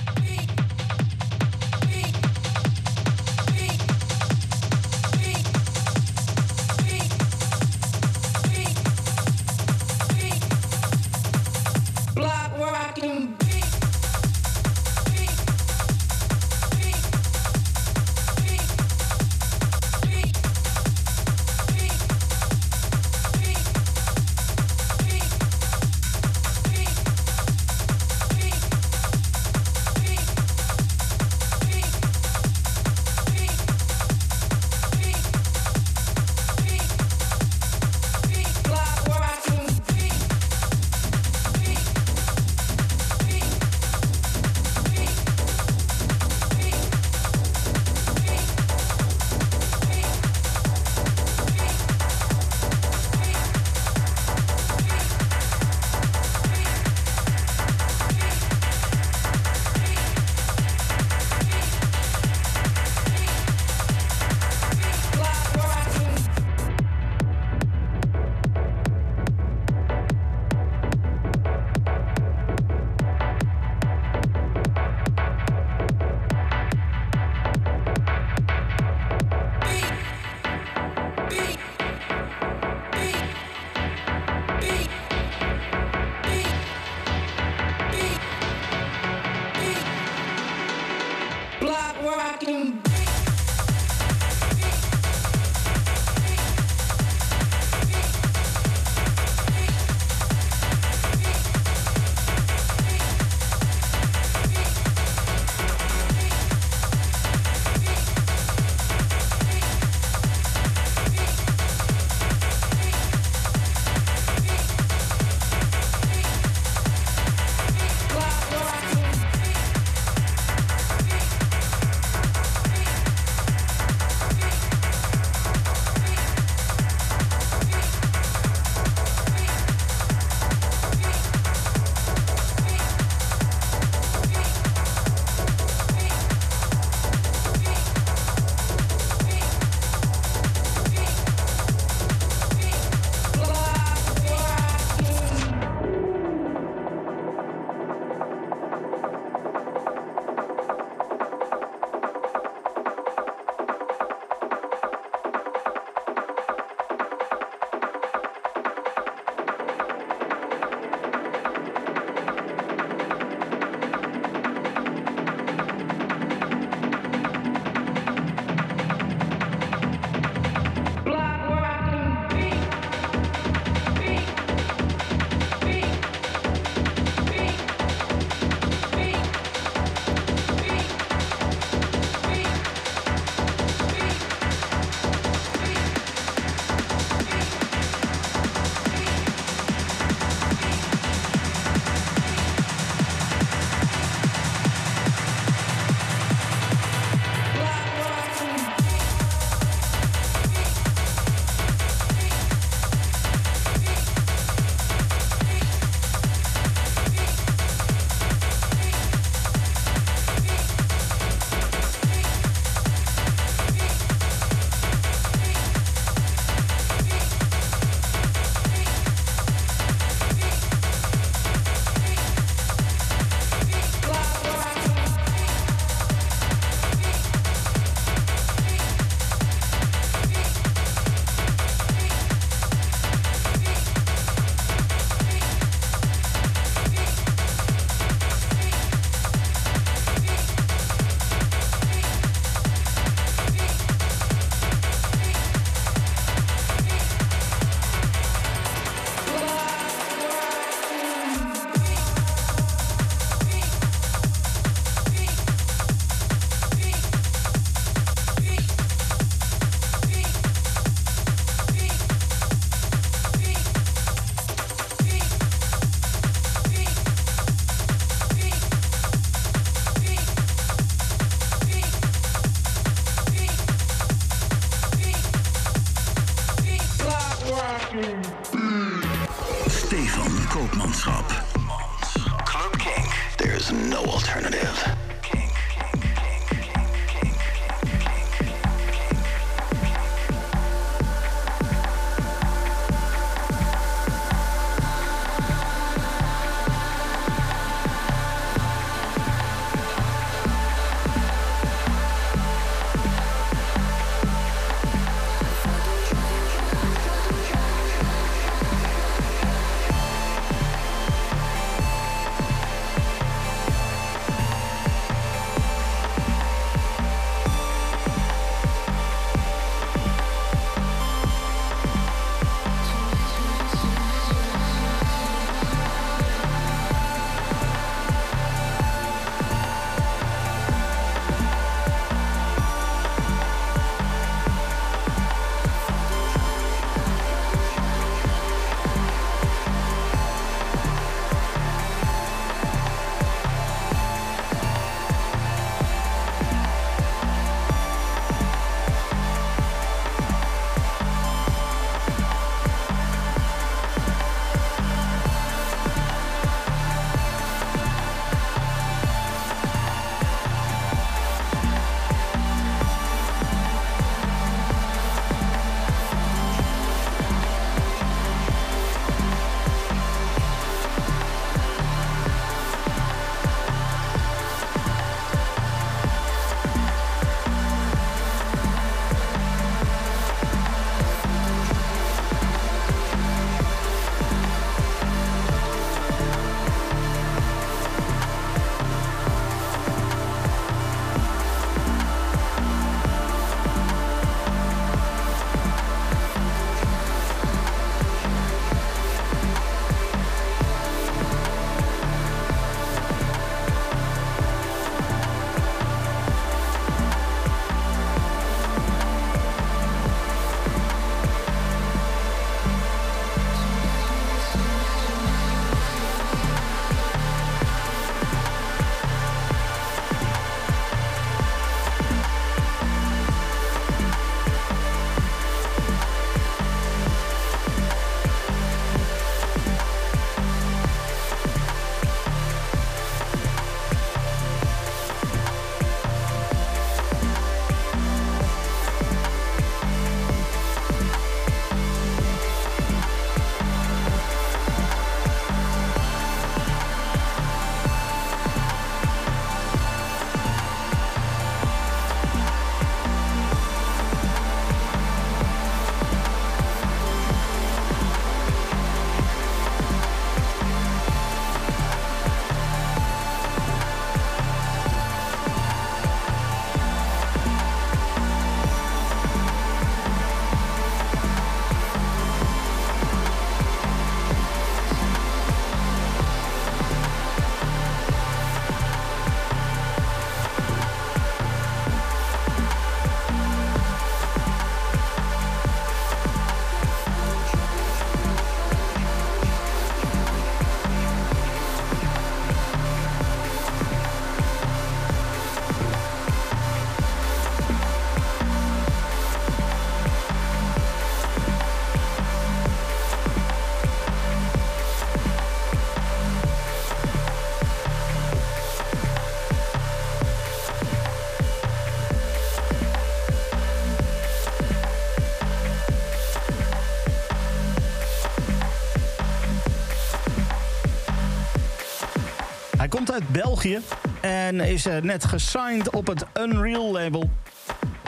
Komt 522.99 523.13
uit 523.13 523.29
België 523.29 523.79
en 524.21 524.61
is 524.61 524.87
eh, 524.87 525.03
net 525.03 525.25
gesigned 525.25 525.91
op 525.91 526.07
het 526.07 526.25
Unreal 526.41 526.93
label. 526.93 527.31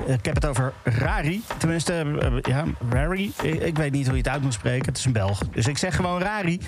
Ik 0.07 0.25
heb 0.25 0.35
het 0.35 0.47
over 0.47 0.73
Rari. 0.85 1.43
Tenminste, 1.59 1.93
eh, 1.93 2.33
ja, 2.43 2.65
Rari. 2.91 3.33
Ik 3.43 3.77
weet 3.77 3.93
niet 3.93 4.07
hoe 4.07 4.17
je 4.17 4.23
het 4.23 4.33
uit 4.33 4.43
moet 4.43 4.53
spreken. 4.53 4.87
Het 4.87 4.99
is 4.99 5.05
een 5.05 5.13
Belg. 5.13 5.39
Dus 5.39 5.67
ik 5.67 5.79
zeg 5.79 5.97
gewoon 5.97 6.21
Rari. 6.21 6.61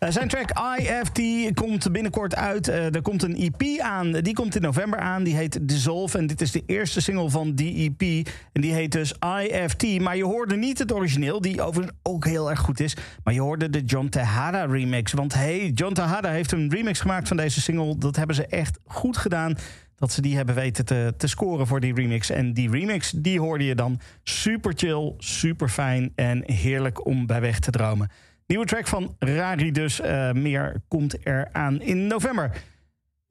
Uh, 0.00 0.10
zijn 0.10 0.28
track 0.28 0.50
IFT 0.78 1.54
komt 1.54 1.92
binnenkort 1.92 2.34
uit. 2.34 2.68
Uh, 2.68 2.94
er 2.94 3.02
komt 3.02 3.22
een 3.22 3.36
EP 3.36 3.80
aan. 3.80 4.12
Die 4.12 4.34
komt 4.34 4.54
in 4.54 4.62
november 4.62 4.98
aan. 4.98 5.22
Die 5.22 5.36
heet 5.36 5.68
Dissolve. 5.68 6.18
En 6.18 6.26
dit 6.26 6.40
is 6.40 6.50
de 6.50 6.62
eerste 6.66 7.00
single 7.00 7.30
van 7.30 7.54
die 7.54 7.94
EP. 7.98 8.28
En 8.52 8.60
die 8.60 8.72
heet 8.72 8.92
dus 8.92 9.14
IFT. 9.42 10.00
Maar 10.00 10.16
je 10.16 10.24
hoorde 10.24 10.56
niet 10.56 10.78
het 10.78 10.92
origineel, 10.92 11.40
die 11.40 11.62
overigens 11.62 11.96
ook 12.02 12.24
heel 12.24 12.50
erg 12.50 12.60
goed 12.60 12.80
is. 12.80 12.96
Maar 13.24 13.34
je 13.34 13.40
hoorde 13.40 13.70
de 13.70 13.82
John 13.84 14.08
Tejada 14.08 14.64
remix. 14.64 15.12
Want 15.12 15.34
hey, 15.34 15.70
John 15.74 15.94
Tejada 15.94 16.30
heeft 16.30 16.52
een 16.52 16.70
remix 16.70 17.00
gemaakt 17.00 17.28
van 17.28 17.36
deze 17.36 17.60
single. 17.60 17.98
Dat 17.98 18.16
hebben 18.16 18.36
ze 18.36 18.46
echt 18.46 18.78
goed 18.84 19.16
gedaan 19.16 19.56
dat 19.96 20.12
ze 20.12 20.20
die 20.20 20.36
hebben 20.36 20.54
weten 20.54 20.84
te, 20.84 21.14
te 21.16 21.26
scoren 21.26 21.66
voor 21.66 21.80
die 21.80 21.94
remix. 21.94 22.30
En 22.30 22.52
die 22.52 22.70
remix, 22.70 23.10
die 23.10 23.40
hoorde 23.40 23.64
je 23.64 23.74
dan 23.74 24.00
super 24.22 24.72
chill, 24.76 25.14
super 25.18 25.68
fijn 25.68 26.12
en 26.14 26.42
heerlijk 26.52 27.06
om 27.06 27.26
bij 27.26 27.40
weg 27.40 27.58
te 27.58 27.70
dromen. 27.70 28.10
Nieuwe 28.50 28.66
track 28.66 28.86
van 28.86 29.16
Rari 29.18 29.70
dus. 29.72 30.00
Uh, 30.00 30.32
meer 30.32 30.82
komt 30.88 31.26
er 31.26 31.48
aan 31.52 31.80
in 31.80 32.06
november. 32.06 32.50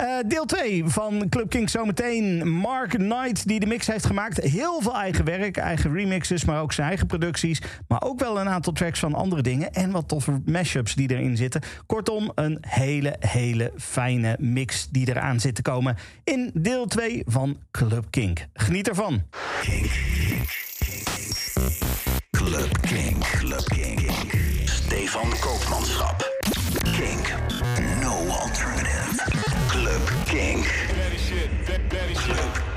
Uh, 0.02 0.18
deel 0.28 0.46
2 0.46 0.84
van 0.86 1.30
Club 1.30 1.50
King 1.50 1.70
zometeen. 1.70 2.50
Mark 2.52 2.90
Knight 2.90 3.48
die 3.48 3.60
de 3.60 3.66
mix 3.66 3.88
heeft 3.88 4.06
gemaakt. 4.06 4.44
Heel 4.44 4.82
veel 4.82 4.96
eigen 4.96 5.26
werk, 5.26 5.58
eigen 5.58 5.94
remixes, 5.94 6.46
maar 6.46 6.62
ook 6.62 6.74
zijn 6.74 6.88
eigen 6.88 7.08
producties. 7.08 7.62
Maar 7.88 8.02
ook 8.02 8.20
wel 8.20 8.40
een 8.40 8.50
aantal 8.50 8.74
tracks 8.74 9.00
van 9.00 9.14
andere 9.14 9.42
dingen. 9.42 9.74
En 9.74 9.92
wat 9.92 10.08
toffe 10.08 10.42
mashups 10.46 10.96
die 10.96 11.12
erin 11.12 11.38
zitten. 11.38 11.62
Kortom, 11.86 12.32
een 12.36 12.58
hele, 12.68 13.16
hele 13.20 13.72
fijne 13.78 14.36
mix 14.40 14.90
die 14.90 15.10
eraan 15.10 15.40
zit 15.40 15.56
te 15.56 15.62
komen. 15.62 15.98
In 16.24 16.52
deel 16.54 16.86
2 16.86 17.24
van 17.26 17.58
Club 17.72 18.06
Kink. 18.10 18.46
Geniet 18.54 18.88
ervan. 18.88 19.24
Club 22.32 22.70
Club. 23.22 24.49
Stefan 24.90 25.30
Koopmanschap. 25.40 26.24
Kink, 26.96 27.32
no 28.02 28.12
alternative. 28.42 29.20
Club 29.70 30.02
Kink. 30.26 30.66
Club. 32.16 32.69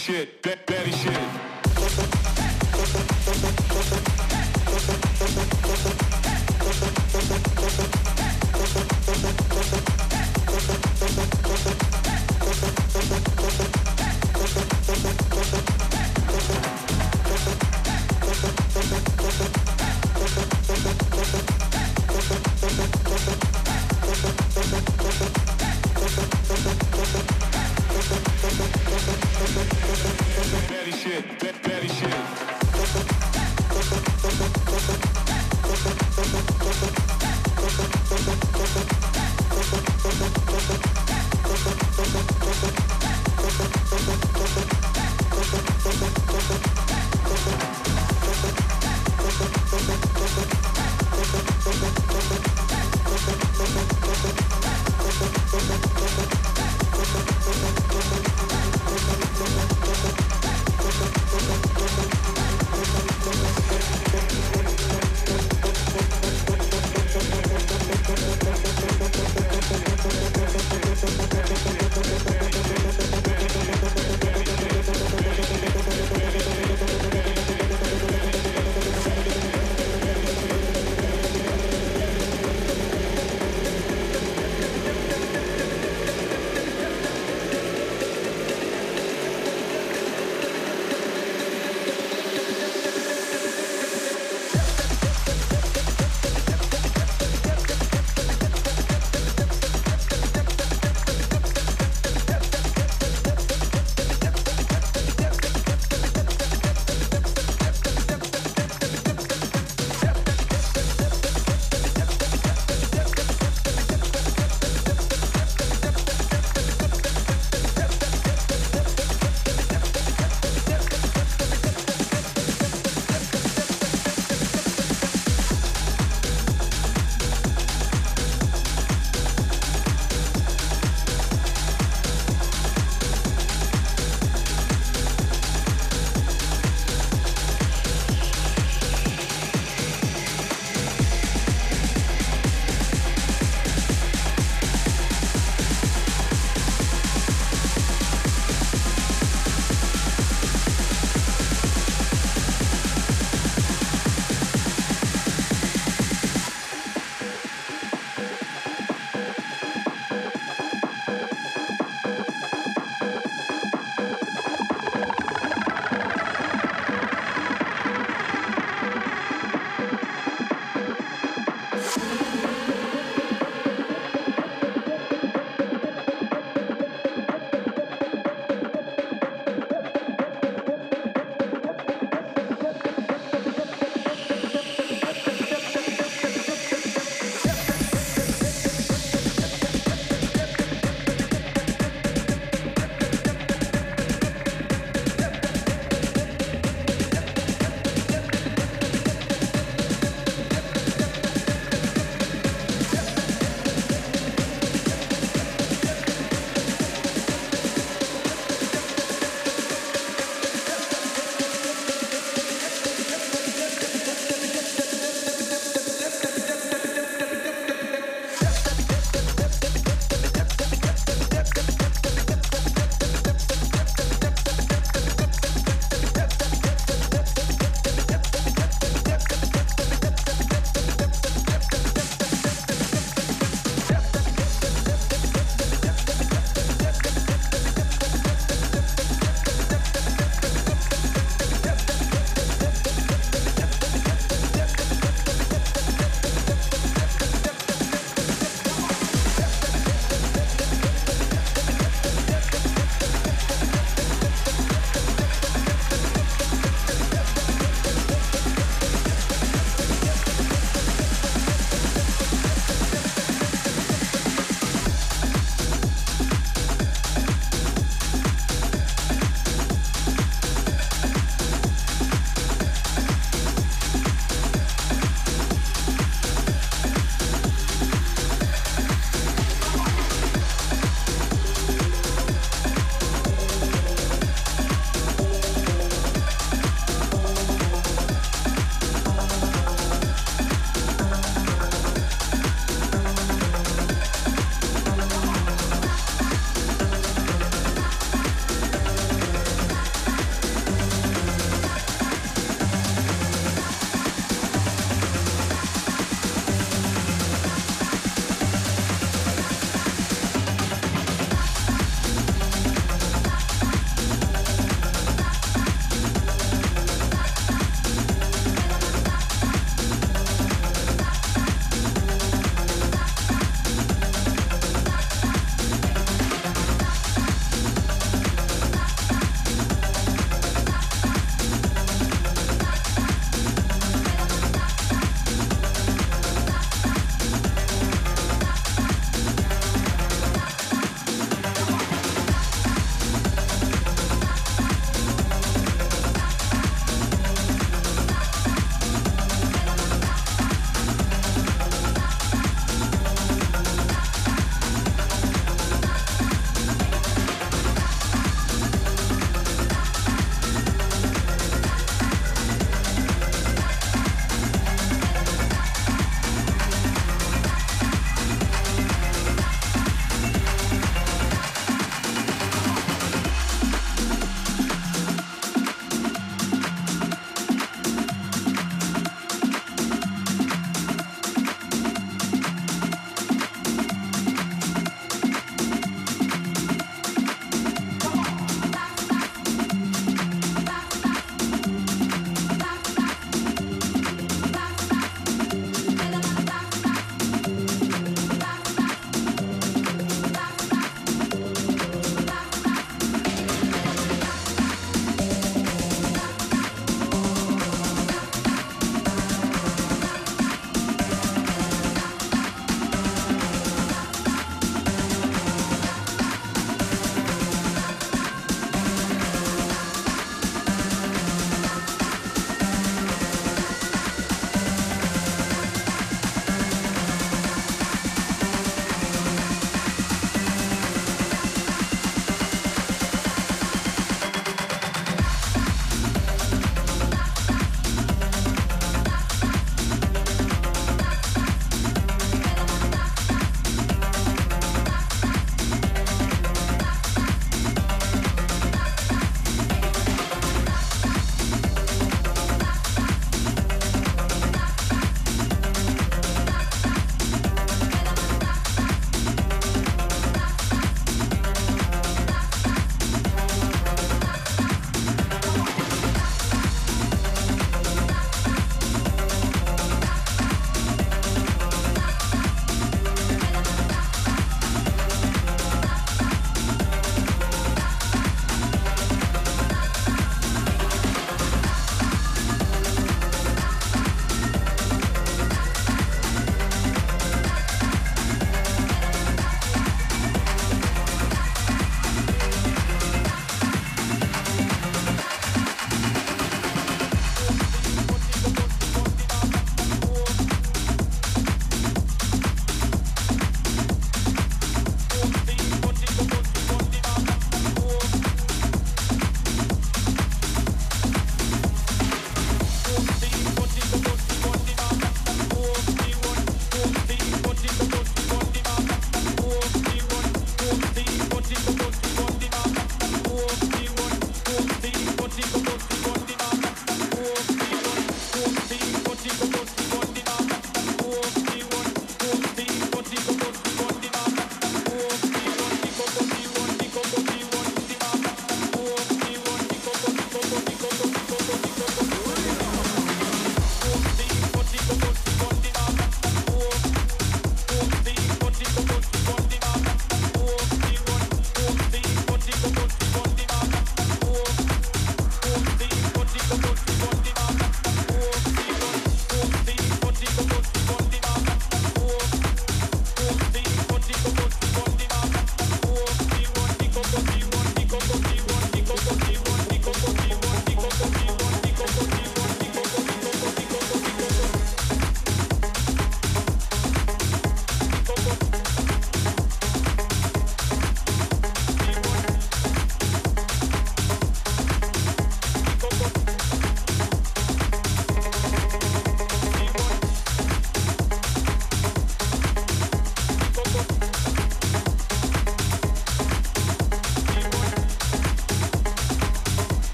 Shit. 0.00 0.49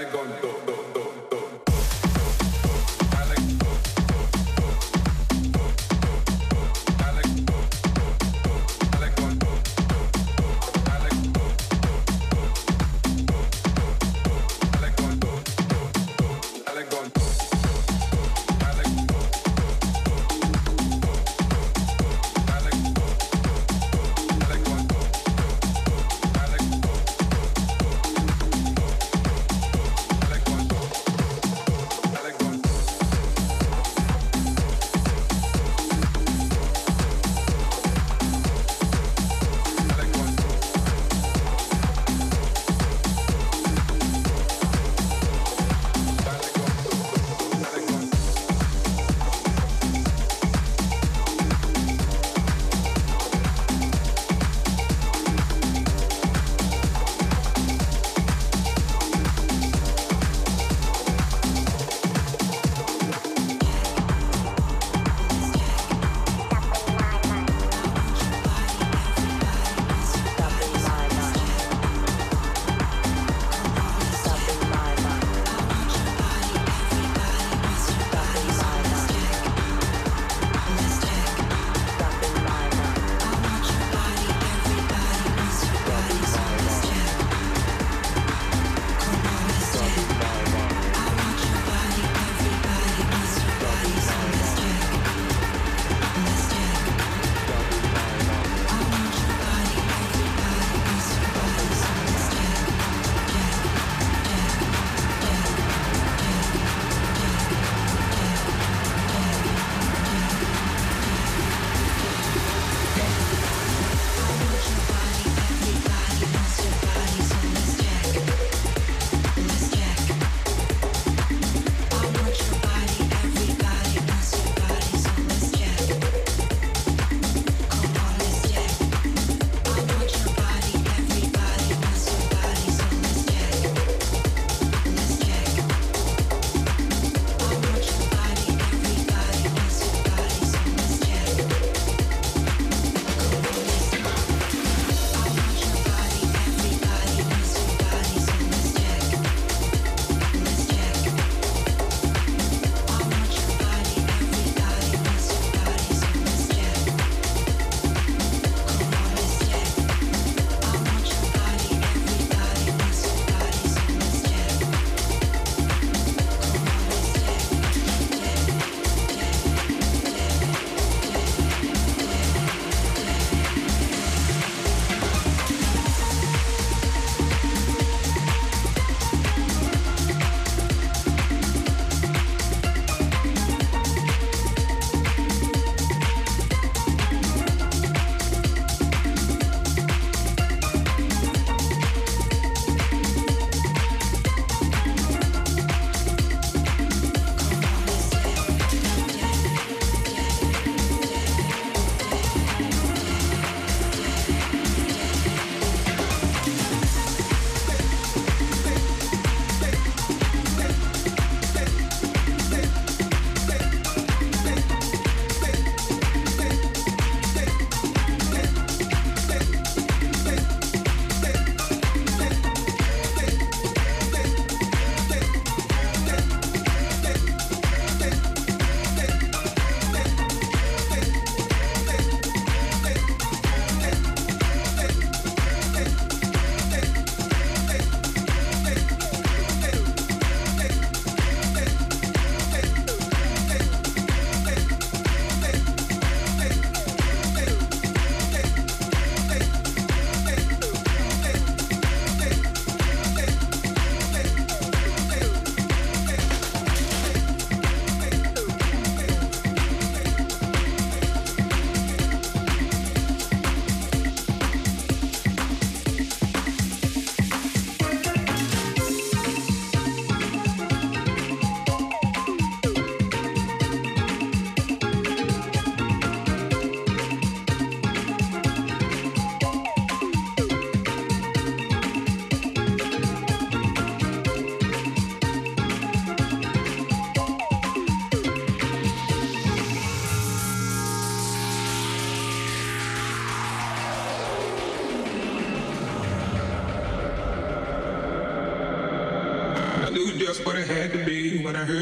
I'm 0.00 0.10
going 0.12 0.32
to. 0.40 0.69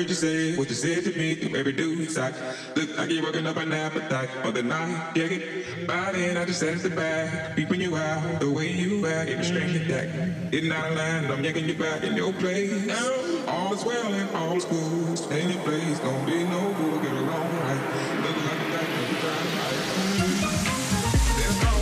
Heard 0.09 0.22
you 0.22 0.28
say 0.28 0.56
what 0.56 0.68
you 0.68 0.74
said 0.74 1.05
to 1.05 1.18
me 1.18 1.35
through 1.35 1.59
every 1.59 1.72
dude's 1.72 2.14
side. 2.14 2.35
Look 2.74 2.97
like 2.97 3.10
you're 3.10 3.22
working 3.22 3.47
up 3.47 3.56
an 3.56 3.72
appetite 3.72 4.30
for 4.43 4.51
the 4.51 4.62
night. 4.62 5.12
Yeah, 5.14 5.24
it. 5.24 5.86
By 5.86 6.12
then 6.12 6.36
I 6.36 6.44
just 6.47 6.60
sat 6.60 6.74
at 6.74 6.82
the 6.82 6.90
back, 6.90 7.55
peeping 7.55 7.80
you 7.80 7.97
out 7.97 8.40
the 8.40 8.51
way 8.51 8.72
you 8.72 9.06
act, 9.06 9.28
in 9.28 9.40
a 9.40 9.44
strange 9.44 9.76
attack. 9.76 10.09
Getting 10.51 10.72
out 10.72 10.90
of 10.90 10.97
line, 10.97 11.30
I'm 11.30 11.44
yanking 11.44 11.68
you 11.68 11.74
back 11.74 12.02
in 12.05 12.16
your 12.16 12.32
place. 12.32 12.90
All 13.48 13.74
is 13.74 13.85
well 13.85 14.12
and 14.12 14.30
all 14.36 14.56
is 14.56 14.64
good. 14.64 15.18
Stay 15.18 15.43
in 15.43 15.51
your 15.51 15.62
place, 15.62 15.98
don't 16.01 16.24
be 16.24 16.44
no 16.44 16.72
fool, 16.74 16.98
get 17.01 17.12
along 17.12 17.51
right. 17.59 17.80
Look 18.24 18.36
like 18.48 18.60
a 18.60 18.70
guy, 18.72 18.86
you 19.10 19.16
try 19.20 19.35
to 19.35 19.51
hide. 21.68 21.78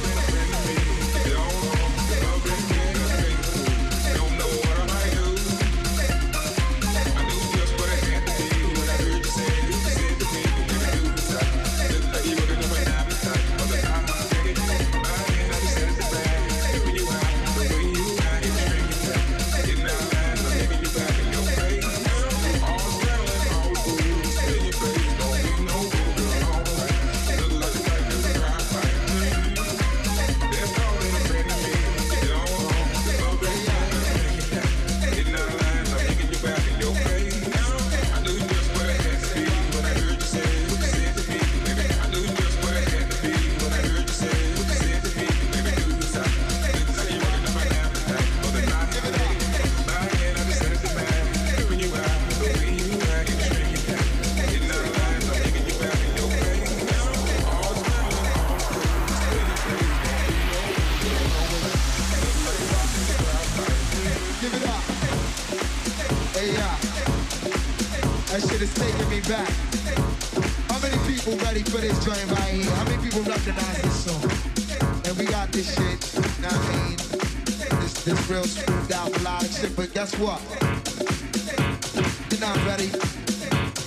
Joint 72.06 72.30
right 72.30 72.54
here? 72.54 72.70
How 72.70 72.84
many 72.84 73.02
people 73.02 73.22
recognize 73.22 73.82
this 73.82 74.04
song? 74.06 74.22
And 75.06 75.18
we 75.18 75.24
got 75.26 75.50
this 75.50 75.74
shit, 75.74 75.98
you 76.14 76.42
know 76.42 76.54
what 76.54 76.70
I 76.70 76.86
mean? 76.86 76.96
This, 77.82 78.04
this 78.04 78.30
real 78.30 78.44
smoothed 78.44 78.92
out 78.92 79.10
melodic 79.10 79.50
shit, 79.50 79.74
but 79.74 79.92
guess 79.92 80.14
what? 80.18 80.40
You're 82.30 82.40
not 82.46 82.54
ready. 82.62 82.94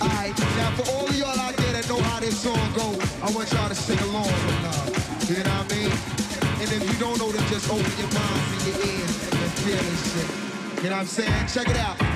Alright, 0.04 0.36
now 0.60 0.70
for 0.76 0.92
all 0.92 1.08
of 1.08 1.16
y'all 1.16 1.40
out 1.40 1.56
there 1.56 1.72
that 1.72 1.88
know 1.88 2.02
how 2.02 2.20
this 2.20 2.38
song 2.38 2.60
go, 2.76 2.92
I 3.24 3.32
want 3.32 3.52
y'all 3.54 3.70
to 3.70 3.76
sing 3.76 4.00
along 4.12 4.28
with 4.28 4.64
love. 4.68 5.30
You 5.30 5.40
know 5.40 5.56
what 5.56 5.72
I 5.72 5.76
mean? 5.76 5.92
And 6.60 6.68
if 6.76 6.84
you 6.92 7.00
don't 7.00 7.18
know, 7.20 7.32
then 7.32 7.48
just 7.48 7.72
open 7.72 7.88
your 7.96 8.12
minds 8.12 8.52
and 8.52 8.62
your 8.68 8.78
ears 8.84 9.16
and 9.32 9.52
feel 9.64 9.80
this 9.80 10.04
shit. 10.12 10.84
You 10.84 10.90
know 10.90 10.98
what 10.98 11.02
I'm 11.02 11.08
saying? 11.08 11.48
Check 11.48 11.70
it 11.70 11.78
out. 11.78 12.09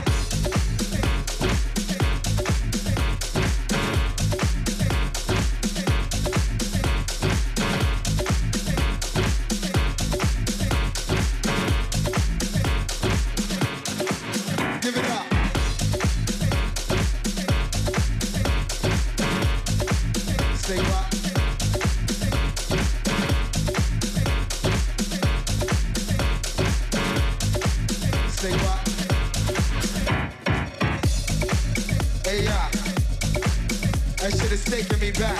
Taking 34.73 34.99
me 34.99 35.11
back. 35.11 35.37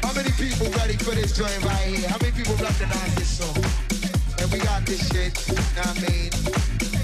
How 0.00 0.12
many 0.14 0.32
people 0.40 0.72
ready 0.80 0.96
for 0.96 1.14
this 1.14 1.36
joint 1.36 1.62
right 1.64 1.92
here? 1.92 2.08
How 2.08 2.16
many 2.16 2.32
people 2.32 2.54
recognize 2.56 3.14
this 3.14 3.28
song? 3.28 3.60
And 4.40 4.50
we 4.50 4.58
got 4.58 4.86
this 4.86 5.04
shit, 5.12 5.36
know 5.76 5.84
what 5.84 6.00
I 6.00 6.08
mean? 6.08 6.30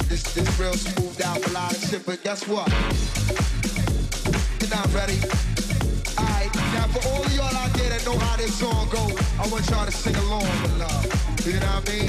This, 0.08 0.22
this 0.32 0.48
real 0.58 0.72
smoothed 0.72 1.20
out 1.20 1.38
melodic 1.44 1.84
shit, 1.84 2.06
but 2.06 2.22
guess 2.24 2.48
what? 2.48 2.66
You're 4.56 4.72
not 4.72 4.88
ready. 4.96 5.20
Alright, 6.16 6.48
now 6.72 6.88
for 6.88 7.04
all 7.12 7.28
y'all 7.36 7.56
out 7.60 7.72
there 7.76 7.90
that 7.92 8.02
know 8.06 8.16
how 8.16 8.36
this 8.38 8.54
song 8.56 8.88
go, 8.88 9.04
I 9.36 9.44
want 9.52 9.68
y'all 9.68 9.84
to 9.84 9.92
sing 9.92 10.16
along 10.16 10.48
with 10.64 10.78
love. 10.80 11.44
You 11.44 11.60
know 11.60 11.76
what 11.76 11.88
I 11.88 11.92
mean? 11.92 12.08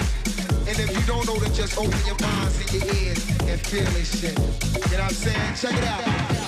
And 0.64 0.80
if 0.80 0.96
you 0.96 1.04
don't 1.04 1.28
know, 1.28 1.36
then 1.44 1.54
just 1.54 1.78
open 1.78 2.00
your 2.08 2.16
minds 2.24 2.56
and 2.56 2.72
your 2.72 2.88
ears 2.96 3.20
and 3.52 3.60
feel 3.68 3.90
this 4.00 4.16
shit. 4.16 4.40
You 4.40 4.96
know 4.96 5.04
what 5.04 5.12
I'm 5.12 5.12
saying? 5.12 5.56
Check 5.60 5.76
it 5.76 5.88
out. 5.92 6.43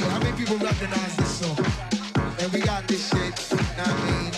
How 0.00 0.18
many 0.18 0.36
people 0.36 0.56
recognize 0.56 1.16
this 1.16 1.40
song? 1.40 1.58
And 2.40 2.52
we 2.52 2.60
got 2.60 2.86
this 2.88 3.08
shit, 3.10 3.52
know 3.76 3.84
I 3.84 4.22
mean? 4.22 4.30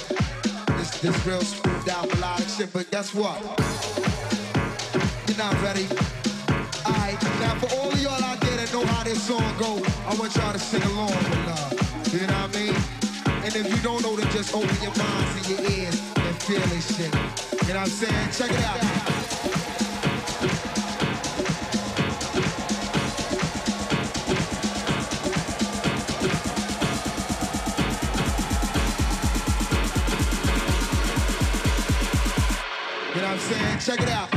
This, 0.79 1.01
this 1.01 1.27
real 1.27 1.41
smoothed 1.41 1.89
out 1.89 2.09
melodic 2.09 2.49
shit, 2.49 2.73
but 2.73 2.91
guess 2.91 3.15
what? 3.15 3.41
You're 5.29 5.39
not 5.39 5.55
ready. 5.63 5.87
Alright, 6.85 7.23
now 7.41 7.55
for 7.61 7.75
all 7.77 7.93
of 7.93 8.01
y'all 8.03 8.23
out 8.25 8.41
there 8.41 8.57
that 8.57 8.73
know 8.73 8.85
how 8.85 9.05
this 9.05 9.23
song 9.23 9.55
go, 9.59 9.81
I 10.07 10.15
want 10.19 10.35
y'all 10.37 10.53
to 10.53 10.59
sing 10.59 10.83
along 10.83 11.09
with 11.09 11.47
love. 11.47 12.13
You 12.13 12.27
know 12.27 12.35
what 12.35 12.57
I 12.57 12.59
mean? 12.59 12.75
And 13.45 13.55
if 13.55 13.71
you 13.71 13.83
don't 13.83 14.03
know, 14.03 14.17
then 14.17 14.31
just 14.33 14.55
open 14.55 14.77
your 14.83 14.95
minds 14.97 15.37
and 15.37 15.49
your 15.49 15.71
ears 15.71 16.03
and 16.17 16.43
feel 16.43 16.61
this 16.69 16.97
shit. 16.97 17.15
You 17.67 17.75
know 17.75 17.81
what 17.81 17.89
I'm 17.89 17.89
saying? 17.89 18.31
Check 18.33 18.51
it 18.51 18.65
out. 18.65 19.24
Check 33.97 34.09
it 34.09 34.13
out. 34.13 34.34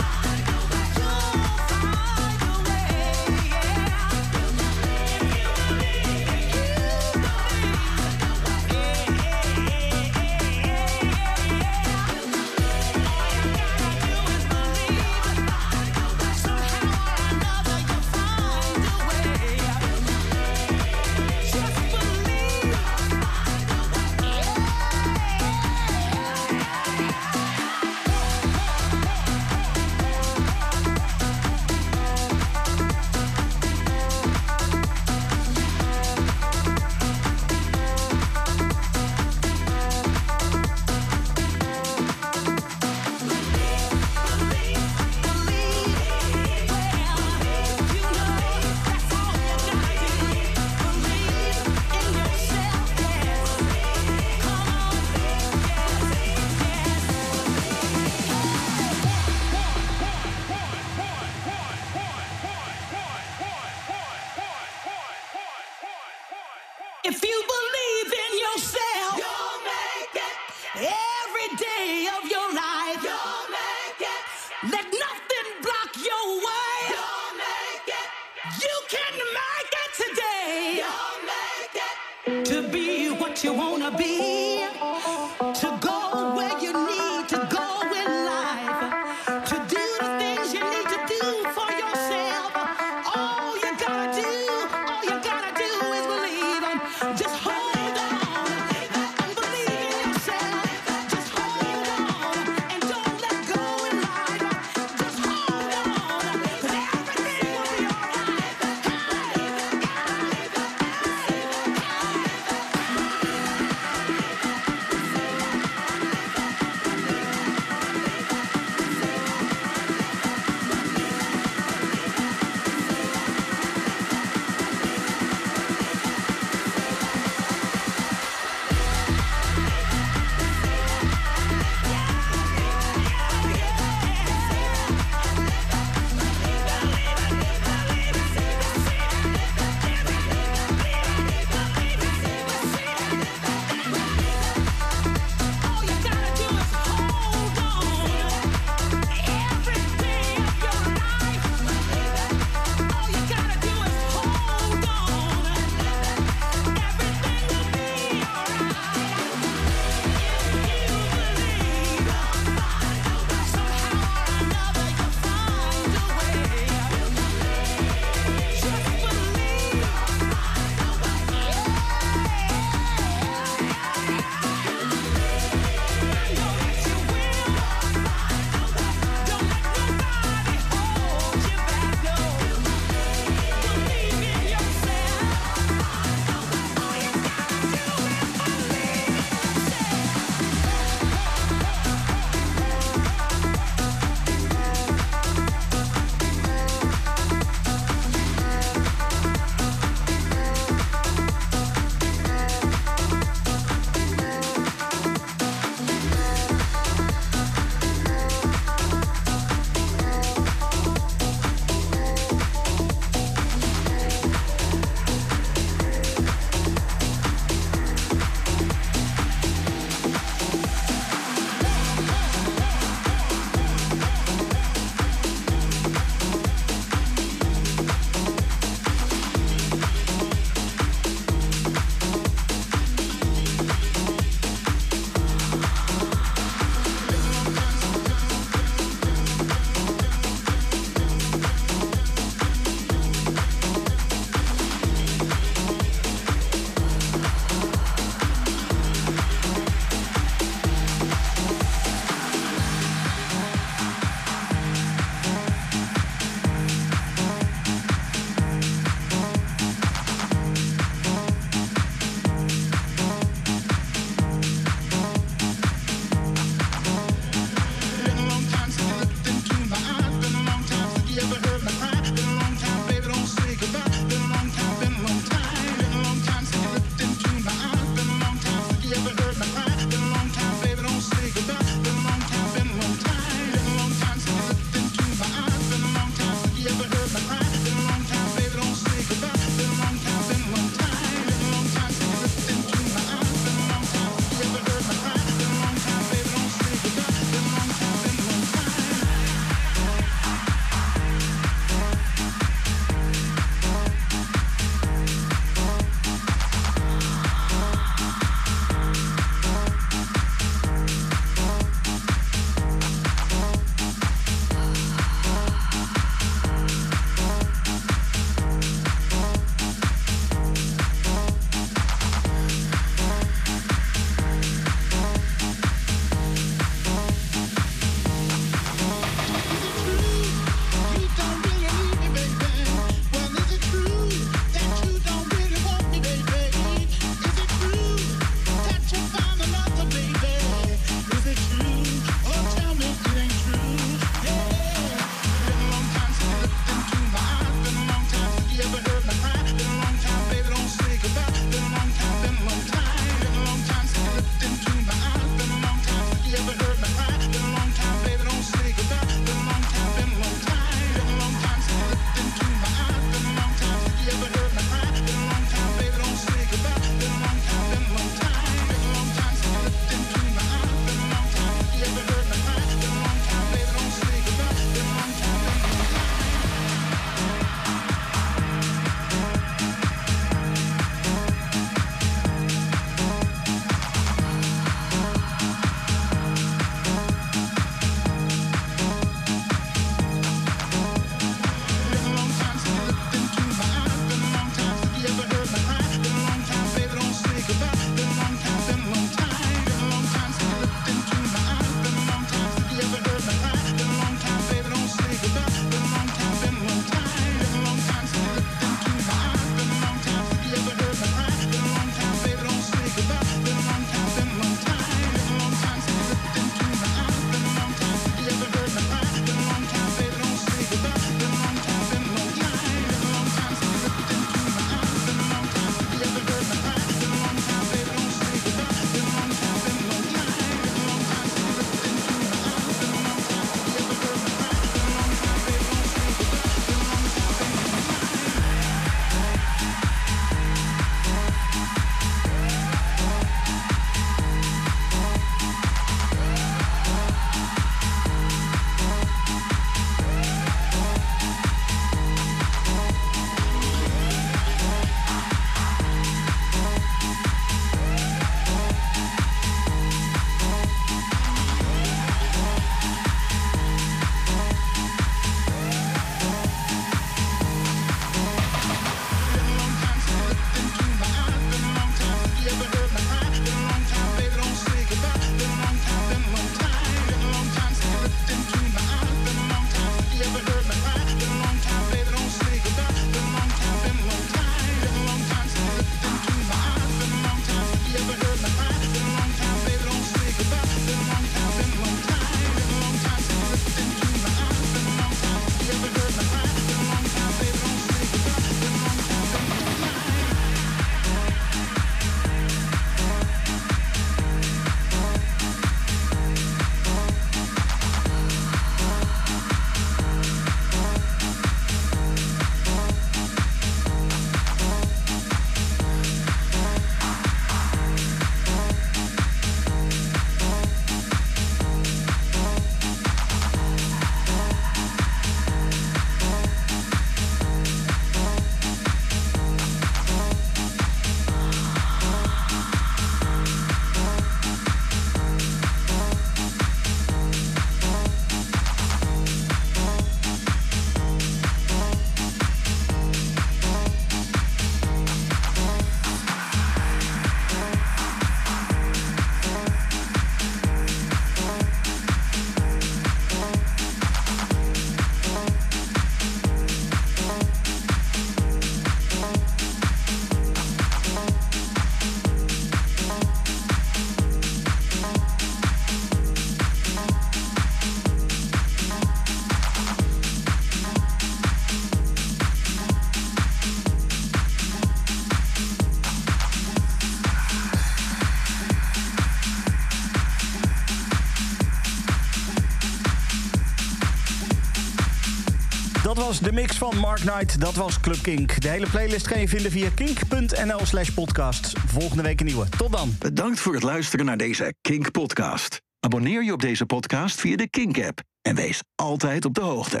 Was 586.26 586.40
de 586.40 586.52
mix 586.52 586.76
van 586.76 586.98
Mark 586.98 587.20
Knight. 587.20 587.60
Dat 587.60 587.74
was 587.74 588.00
Club 588.00 588.22
Kink. 588.22 588.60
De 588.60 588.68
hele 588.68 588.86
playlist 588.90 589.28
kan 589.28 589.40
je 589.40 589.48
vinden 589.48 589.70
via 589.70 589.88
kink.nl 589.94 590.86
slash 590.86 591.10
podcast. 591.10 591.72
Volgende 591.86 592.22
week 592.22 592.40
een 592.40 592.46
nieuwe. 592.46 592.68
Tot 592.68 592.92
dan. 592.92 593.16
Bedankt 593.18 593.60
voor 593.60 593.74
het 593.74 593.82
luisteren 593.82 594.26
naar 594.26 594.36
deze 594.36 594.74
Kink 594.80 595.10
podcast. 595.10 595.80
Abonneer 596.00 596.44
je 596.44 596.52
op 596.52 596.60
deze 596.60 596.86
podcast 596.86 597.40
via 597.40 597.56
de 597.56 597.70
Kink 597.70 597.98
app 598.04 598.20
en 598.42 598.54
wees 598.54 598.82
altijd 598.94 599.44
op 599.44 599.54
de 599.54 599.60
hoogte. 599.60 600.00